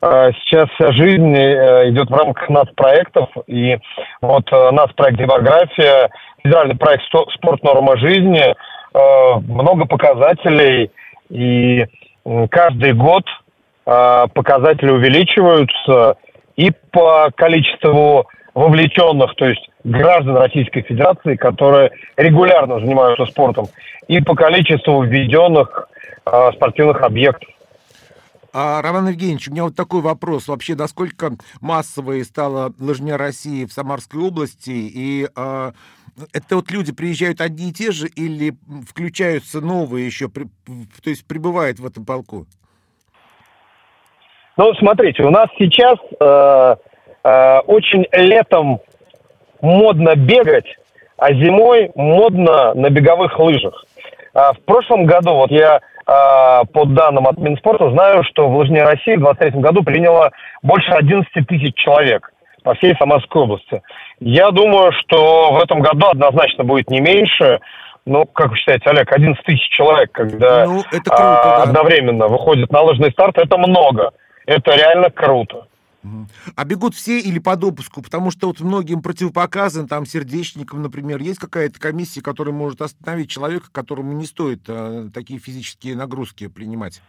сейчас 0.00 0.68
вся 0.70 0.92
жизнь 0.92 1.34
э, 1.34 1.90
идет 1.90 2.08
в 2.08 2.14
рамках 2.14 2.48
нацпроектов, 2.48 3.28
и 3.46 3.76
вот 4.20 4.44
э, 4.52 4.70
нацпроект 4.70 5.18
«Демография», 5.18 6.10
федеральный 6.42 6.76
проект 6.76 7.02
«Спорт. 7.34 7.62
Норма 7.62 7.96
жизни», 7.96 8.54
много 8.94 9.84
показателей, 9.84 10.90
и 11.28 11.84
каждый 12.50 12.94
год 12.94 13.24
показатели 13.84 14.90
увеличиваются 14.90 16.16
и 16.56 16.72
по 16.90 17.30
количеству 17.36 18.26
вовлеченных, 18.54 19.34
то 19.36 19.46
есть 19.46 19.68
граждан 19.84 20.36
Российской 20.38 20.82
Федерации, 20.82 21.36
которые 21.36 21.90
регулярно 22.16 22.80
занимаются 22.80 23.26
спортом, 23.26 23.66
и 24.08 24.20
по 24.20 24.34
количеству 24.34 25.02
введенных 25.02 25.88
спортивных 26.54 27.02
объектов. 27.02 27.50
А, 28.60 28.82
Роман 28.82 29.06
Евгеньевич, 29.06 29.46
у 29.46 29.52
меня 29.52 29.62
вот 29.62 29.76
такой 29.76 30.00
вопрос. 30.00 30.48
Вообще, 30.48 30.74
насколько 30.74 31.30
массовой 31.60 32.24
стала 32.24 32.72
лыжня 32.80 33.16
России 33.16 33.64
в 33.64 33.72
Самарской 33.72 34.20
области? 34.20 34.70
И 34.70 35.28
а, 35.36 35.74
это 36.32 36.56
вот 36.56 36.68
люди 36.72 36.92
приезжают 36.92 37.40
одни 37.40 37.68
и 37.68 37.72
те 37.72 37.92
же 37.92 38.08
или 38.08 38.54
включаются 38.84 39.60
новые 39.60 40.06
еще, 40.06 40.28
при, 40.28 40.46
то 41.04 41.08
есть 41.08 41.24
прибывают 41.24 41.78
в 41.78 41.86
этом 41.86 42.04
полку? 42.04 42.46
Ну, 44.56 44.74
смотрите, 44.74 45.22
у 45.22 45.30
нас 45.30 45.46
сейчас 45.56 45.96
э, 46.18 46.76
э, 47.22 47.58
очень 47.60 48.06
летом 48.10 48.80
модно 49.60 50.16
бегать, 50.16 50.66
а 51.16 51.32
зимой 51.32 51.92
модно 51.94 52.74
на 52.74 52.90
беговых 52.90 53.38
лыжах. 53.38 53.84
А 54.34 54.52
в 54.52 54.58
прошлом 54.62 55.06
году, 55.06 55.34
вот 55.34 55.52
я 55.52 55.80
по 56.08 56.84
данным 56.86 57.26
от 57.26 57.36
Минспорта, 57.38 57.90
знаю, 57.90 58.24
что 58.24 58.48
в 58.48 58.56
Лыжне 58.56 58.82
России 58.82 59.16
в 59.16 59.20
2023 59.20 59.60
году 59.60 59.82
приняло 59.82 60.30
больше 60.62 60.90
11 60.90 61.30
тысяч 61.46 61.74
человек 61.74 62.32
по 62.62 62.74
всей 62.74 62.94
Самарской 62.96 63.42
области. 63.42 63.82
Я 64.20 64.50
думаю, 64.50 64.92
что 64.92 65.52
в 65.52 65.62
этом 65.62 65.80
году 65.80 66.06
однозначно 66.06 66.64
будет 66.64 66.88
не 66.90 67.00
меньше, 67.00 67.60
ну, 68.06 68.24
как 68.24 68.50
вы 68.50 68.56
считаете, 68.56 68.88
Олег, 68.88 69.12
11 69.12 69.44
тысяч 69.44 69.68
человек, 69.68 70.10
когда 70.12 70.64
ну, 70.64 70.80
это 70.80 71.10
круто, 71.10 71.42
а, 71.42 71.56
да. 71.58 71.62
одновременно 71.64 72.26
выходит 72.26 72.72
на 72.72 72.80
лыжный 72.80 73.10
старт, 73.12 73.36
это 73.36 73.58
много. 73.58 74.12
Это 74.46 74.74
реально 74.76 75.10
круто. 75.10 75.66
А 76.54 76.64
бегут 76.64 76.94
все 76.94 77.18
или 77.18 77.38
по 77.38 77.56
допуску? 77.56 78.02
Потому 78.02 78.30
что 78.30 78.46
вот 78.46 78.60
многим 78.60 79.02
противопоказан, 79.02 79.88
там, 79.88 80.06
сердечникам, 80.06 80.82
например, 80.82 81.18
есть 81.20 81.38
какая-то 81.38 81.80
комиссия, 81.80 82.22
которая 82.22 82.54
может 82.54 82.80
остановить 82.80 83.30
человека, 83.30 83.66
которому 83.72 84.12
не 84.12 84.26
стоит 84.26 84.60
э, 84.68 85.08
такие 85.12 85.40
физические 85.40 85.96
нагрузки 85.96 86.46
принимать? 86.46 87.02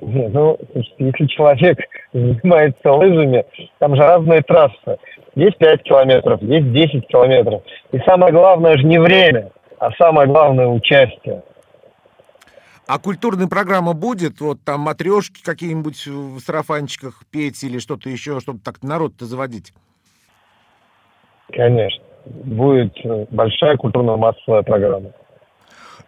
Нет, 0.00 0.32
ну, 0.34 0.58
если 0.98 1.26
человек 1.26 1.78
занимается 2.12 2.92
лыжами, 2.92 3.44
там 3.78 3.96
же 3.96 4.02
разные 4.02 4.42
трассы. 4.42 4.98
Есть 5.34 5.56
5 5.58 5.82
километров, 5.84 6.42
есть 6.42 6.72
10 6.72 7.06
километров. 7.06 7.62
И 7.92 7.98
самое 8.00 8.32
главное 8.32 8.76
же 8.76 8.84
не 8.84 8.98
время, 8.98 9.50
а 9.78 9.90
самое 9.92 10.28
главное 10.28 10.66
участие. 10.66 11.42
А 12.92 12.98
культурная 12.98 13.46
программа 13.46 13.94
будет? 13.94 14.42
Вот 14.42 14.58
там 14.66 14.80
матрешки 14.80 15.42
какие-нибудь 15.42 16.06
в 16.06 16.38
сарафанчиках 16.40 17.22
петь 17.30 17.64
или 17.64 17.78
что-то 17.78 18.10
еще, 18.10 18.38
чтобы 18.38 18.58
так 18.58 18.82
народ-то 18.82 19.24
заводить? 19.24 19.72
Конечно. 21.50 22.04
Будет 22.26 22.94
э, 23.02 23.24
большая 23.30 23.78
культурно-массовая 23.78 24.60
программа. 24.60 25.12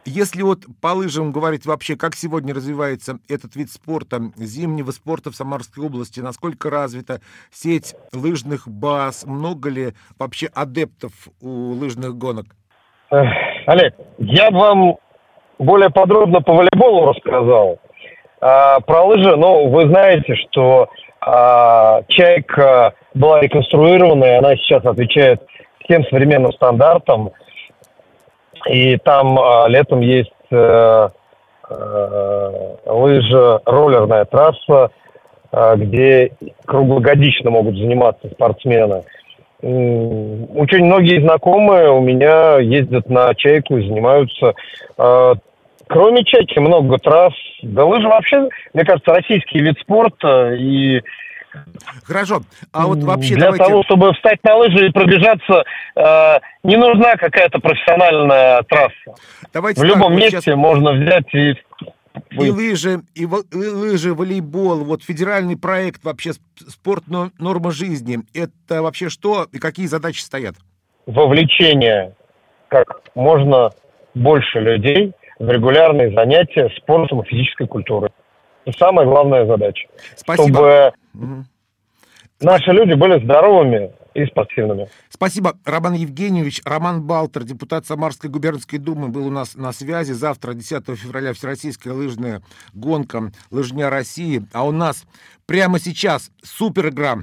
Если 0.05 0.43
вот 0.43 0.67
по 0.83 0.89
лыжам 0.89 1.33
говорить 1.33 1.65
вообще, 1.65 1.97
как 1.97 2.15
сегодня 2.15 2.53
развивается 2.53 3.19
этот 3.31 3.57
вид 3.57 3.71
спорта, 3.71 4.21
зимнего 4.37 4.91
спорта 4.91 5.31
в 5.31 5.37
Самарской 5.37 5.87
области, 5.87 6.21
насколько 6.21 6.69
развита 6.69 7.23
сеть 7.51 7.95
лыжных 8.13 8.69
баз, 8.69 9.25
много 9.25 9.71
ли 9.71 9.95
вообще 10.19 10.49
адептов 10.49 11.13
у 11.41 11.71
лыжных 11.71 12.15
гонок? 12.15 12.49
Олег, 13.09 13.95
я 14.19 14.51
вам 14.51 14.99
более 15.59 15.91
подробно 15.91 16.41
по 16.41 16.53
волейболу 16.53 17.07
рассказал. 17.07 17.79
А, 18.41 18.81
про 18.81 19.05
лыжи, 19.05 19.37
ну, 19.37 19.69
вы 19.69 19.89
знаете, 19.89 20.35
что 20.37 20.89
а, 21.21 22.03
«Чайка» 22.09 22.95
была 23.15 23.41
реконструирована, 23.41 24.25
и 24.25 24.37
она 24.37 24.57
сейчас 24.57 24.85
отвечает 24.85 25.43
всем 25.85 26.05
современным 26.05 26.53
стандартам– 26.53 27.31
и 28.69 28.97
там 28.99 29.39
а, 29.39 29.67
летом 29.69 30.01
есть 30.01 30.31
э, 30.51 31.09
э, 31.69 32.77
лыжа, 32.87 33.61
роллерная 33.67 34.25
трасса, 34.25 34.91
э, 35.53 35.77
где 35.77 36.33
круглогодично 36.65 37.51
могут 37.51 37.77
заниматься 37.77 38.29
спортсмены. 38.31 39.05
Очень 39.65 40.85
многие 40.85 41.23
знакомые 41.23 41.91
у 41.91 42.01
меня 42.01 42.59
ездят 42.59 43.09
на 43.09 43.35
чайку 43.35 43.79
и 43.79 43.89
занимаются. 43.89 44.53
Э, 44.99 45.35
кроме 45.89 46.23
чайки 46.25 46.59
много 46.59 46.99
трасс. 46.99 47.33
Да 47.63 47.87
лыжи 47.87 48.07
вообще, 48.07 48.49
мне 48.75 48.85
кажется, 48.85 49.15
российский 49.15 49.61
вид 49.61 49.79
спорта 49.81 50.53
и 50.53 51.01
Хорошо. 52.05 52.41
А 52.73 52.87
вот 52.87 52.99
вообще 53.05 53.37
Для 53.37 53.47
давайте... 53.47 53.65
того, 53.65 53.83
чтобы 53.85 54.13
встать 54.15 54.43
на 54.43 54.57
лыжи 54.57 54.89
и 54.89 54.91
пробежаться, 54.91 55.65
э, 55.95 56.39
не 56.65 56.77
нужна 56.77 57.17
какая-то 57.17 57.61
профессиональная 57.61 58.63
трасса. 58.65 59.15
Давайте 59.53 59.81
В 59.81 59.85
так, 59.85 59.95
любом 59.95 60.17
месте 60.17 60.41
сейчас... 60.41 60.57
можно 60.57 60.93
взять 60.93 61.33
и 61.33 61.55
и 62.31 62.51
лыжи, 62.51 63.01
и, 63.15 63.27
во, 63.27 63.41
и 63.41 63.57
лыжи, 63.57 64.15
волейбол, 64.15 64.85
вот 64.85 65.03
федеральный 65.03 65.57
проект 65.57 66.05
вообще 66.05 66.33
спорт 66.57 67.05
норма 67.09 67.71
жизни. 67.71 68.21
Это 68.35 68.83
вообще 68.83 69.09
что 69.09 69.47
и 69.53 69.59
какие 69.59 69.87
задачи 69.87 70.21
стоят? 70.21 70.55
Вовлечение 71.07 72.15
как 72.69 73.03
можно 73.15 73.71
больше 74.15 74.61
людей 74.61 75.13
в 75.39 75.49
регулярные 75.49 76.13
занятия 76.15 76.71
спортом 76.77 77.23
и 77.23 77.27
физической 77.27 77.67
культурой. 77.67 78.11
Это 78.65 78.79
самая 78.79 79.07
главная 79.07 79.47
задача. 79.47 79.89
Спасибо. 80.17 80.49
Чтобы 80.49 80.93
угу. 81.15 81.45
наши 82.41 82.71
люди 82.71 82.95
были 82.95 83.23
здоровыми 83.23 83.93
и 84.15 84.25
спортивными. 84.27 84.89
Спасибо, 85.09 85.59
Роман 85.65 85.95
Евгеньевич. 85.95 86.63
Роман 86.65 87.03
Балтер, 87.03 87.45
депутат 87.45 87.87
Самарской 87.87 88.31
губернской 88.31 88.79
думы, 88.79 89.09
был 89.09 89.27
у 89.27 89.31
нас 89.31 89.55
на 89.55 89.73
связи. 89.73 90.13
Завтра, 90.13 90.55
10 90.55 90.97
февраля, 90.97 91.33
Всероссийская 91.33 91.93
лыжная 91.93 92.43
гонка 92.73 93.33
«Лыжня 93.51 93.91
России». 93.91 94.47
А 94.53 94.67
у 94.67 94.73
нас 94.73 95.05
прямо 95.47 95.79
сейчас 95.79 96.31
супер 96.43 96.89
игра. 96.89 97.19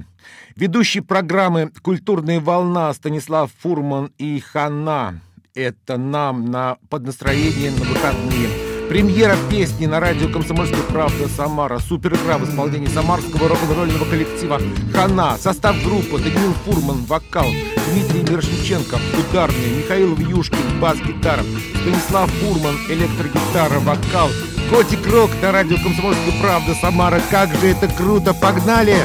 Ведущие 0.54 1.02
программы 1.02 1.70
«Культурная 1.82 2.40
волна» 2.40 2.92
Станислав 2.92 3.50
Фурман 3.60 4.12
и 4.18 4.38
Хана. 4.40 5.20
Это 5.54 5.96
нам 5.98 6.46
на 6.46 6.78
поднастроение 6.88 7.70
на 7.70 7.84
выходные. 7.84 8.61
Премьера 8.92 9.38
песни 9.48 9.86
на 9.86 10.00
радио 10.00 10.28
«Комсомольская 10.28 10.82
правда» 10.82 11.26
Самара. 11.26 11.78
Супер 11.78 12.12
игра 12.12 12.36
в 12.36 12.44
исполнении 12.44 12.88
самарского 12.88 13.48
рок-н-ролльного 13.48 14.04
коллектива 14.04 14.60
«Хана». 14.92 15.38
Состав 15.38 15.82
группы 15.82 16.18
Даниил 16.18 16.52
Фурман, 16.66 17.06
вокал, 17.06 17.46
Дмитрий 17.88 18.20
Мирошниченко, 18.20 18.98
ударный, 19.18 19.78
Михаил 19.78 20.14
Вьюшкин, 20.14 20.78
бас-гитара, 20.78 21.42
Станислав 21.80 22.30
Фурман, 22.32 22.76
электрогитара, 22.90 23.80
вокал, 23.80 24.28
Котик 24.68 25.06
Рок 25.06 25.30
на 25.40 25.52
радио 25.52 25.78
«Комсомольская 25.82 26.42
правда» 26.42 26.74
Самара. 26.74 27.22
Как 27.30 27.48
же 27.48 27.68
это 27.68 27.88
круто! 27.88 28.34
Погнали! 28.34 28.98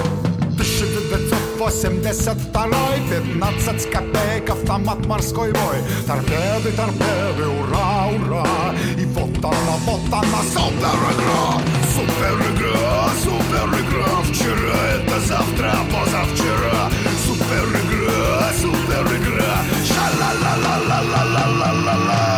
82 1.68 3.00
15 3.10 3.92
копеек, 3.92 4.50
автомат 4.50 5.06
морской 5.06 5.52
бой 5.52 5.84
Торпеды, 6.08 6.72
торпеды, 6.72 7.46
ура, 7.46 8.08
ура! 8.08 8.74
И 8.98 9.04
вот 9.08 9.44
она, 9.44 9.76
вот 9.86 10.14
она, 10.14 10.44
супер 10.54 10.98
игра 11.12 11.60
Супер 11.94 12.36
игра, 12.52 13.10
супер 13.22 13.68
игра 13.82 14.16
Вчера 14.32 14.80
это 14.96 15.18
завтра, 15.20 15.72
позавчера! 15.92 16.78
Супер 17.26 17.66
игра, 17.82 18.54
супер 18.62 19.06
игра 19.18 19.56
Ша-ла-ла-ла-ла-ла-ла-ла-ла 19.86 22.37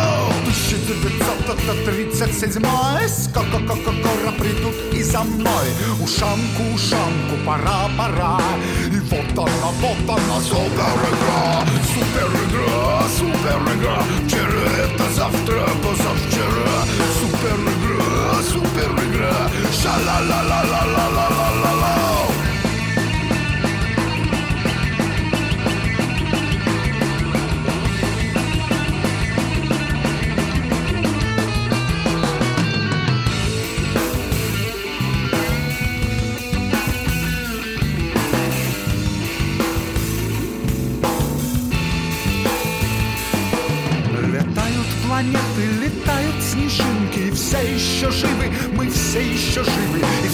337-й 1.72 3.08
Скоро 3.08 4.32
придут 4.38 4.74
и 4.92 5.02
за 5.02 5.20
мной. 5.20 5.68
Ушанку, 6.00 6.62
ушанку, 6.74 7.36
пора, 7.46 7.88
пора. 7.96 8.40
И 8.86 8.98
вот 9.10 9.38
она, 9.38 9.70
вот 9.80 10.08
она, 10.08 10.40
супер 10.40 10.98
игра 11.10 11.64
Супер 11.92 12.30
игра, 12.44 13.02
супер 13.18 13.60
игра 13.74 13.98
Вчера 14.26 14.64
это 14.84 15.06
завтра, 15.14 15.60
позавчера. 15.82 16.74
Супер 17.20 17.58
игра, 17.72 18.42
супер 18.42 18.90
игра 19.06 19.38
Ша-ла-ла-ла-ла-ла-ла-ла 19.82 21.69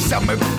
Summer 0.07 0.56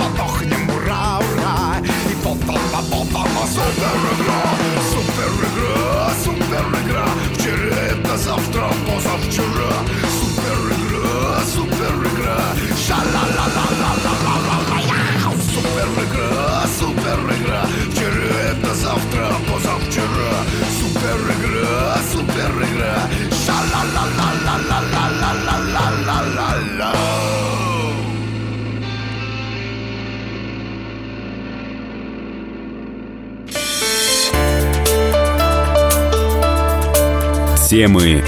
Темы 37.78 38.24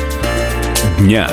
дня. 0.99 1.27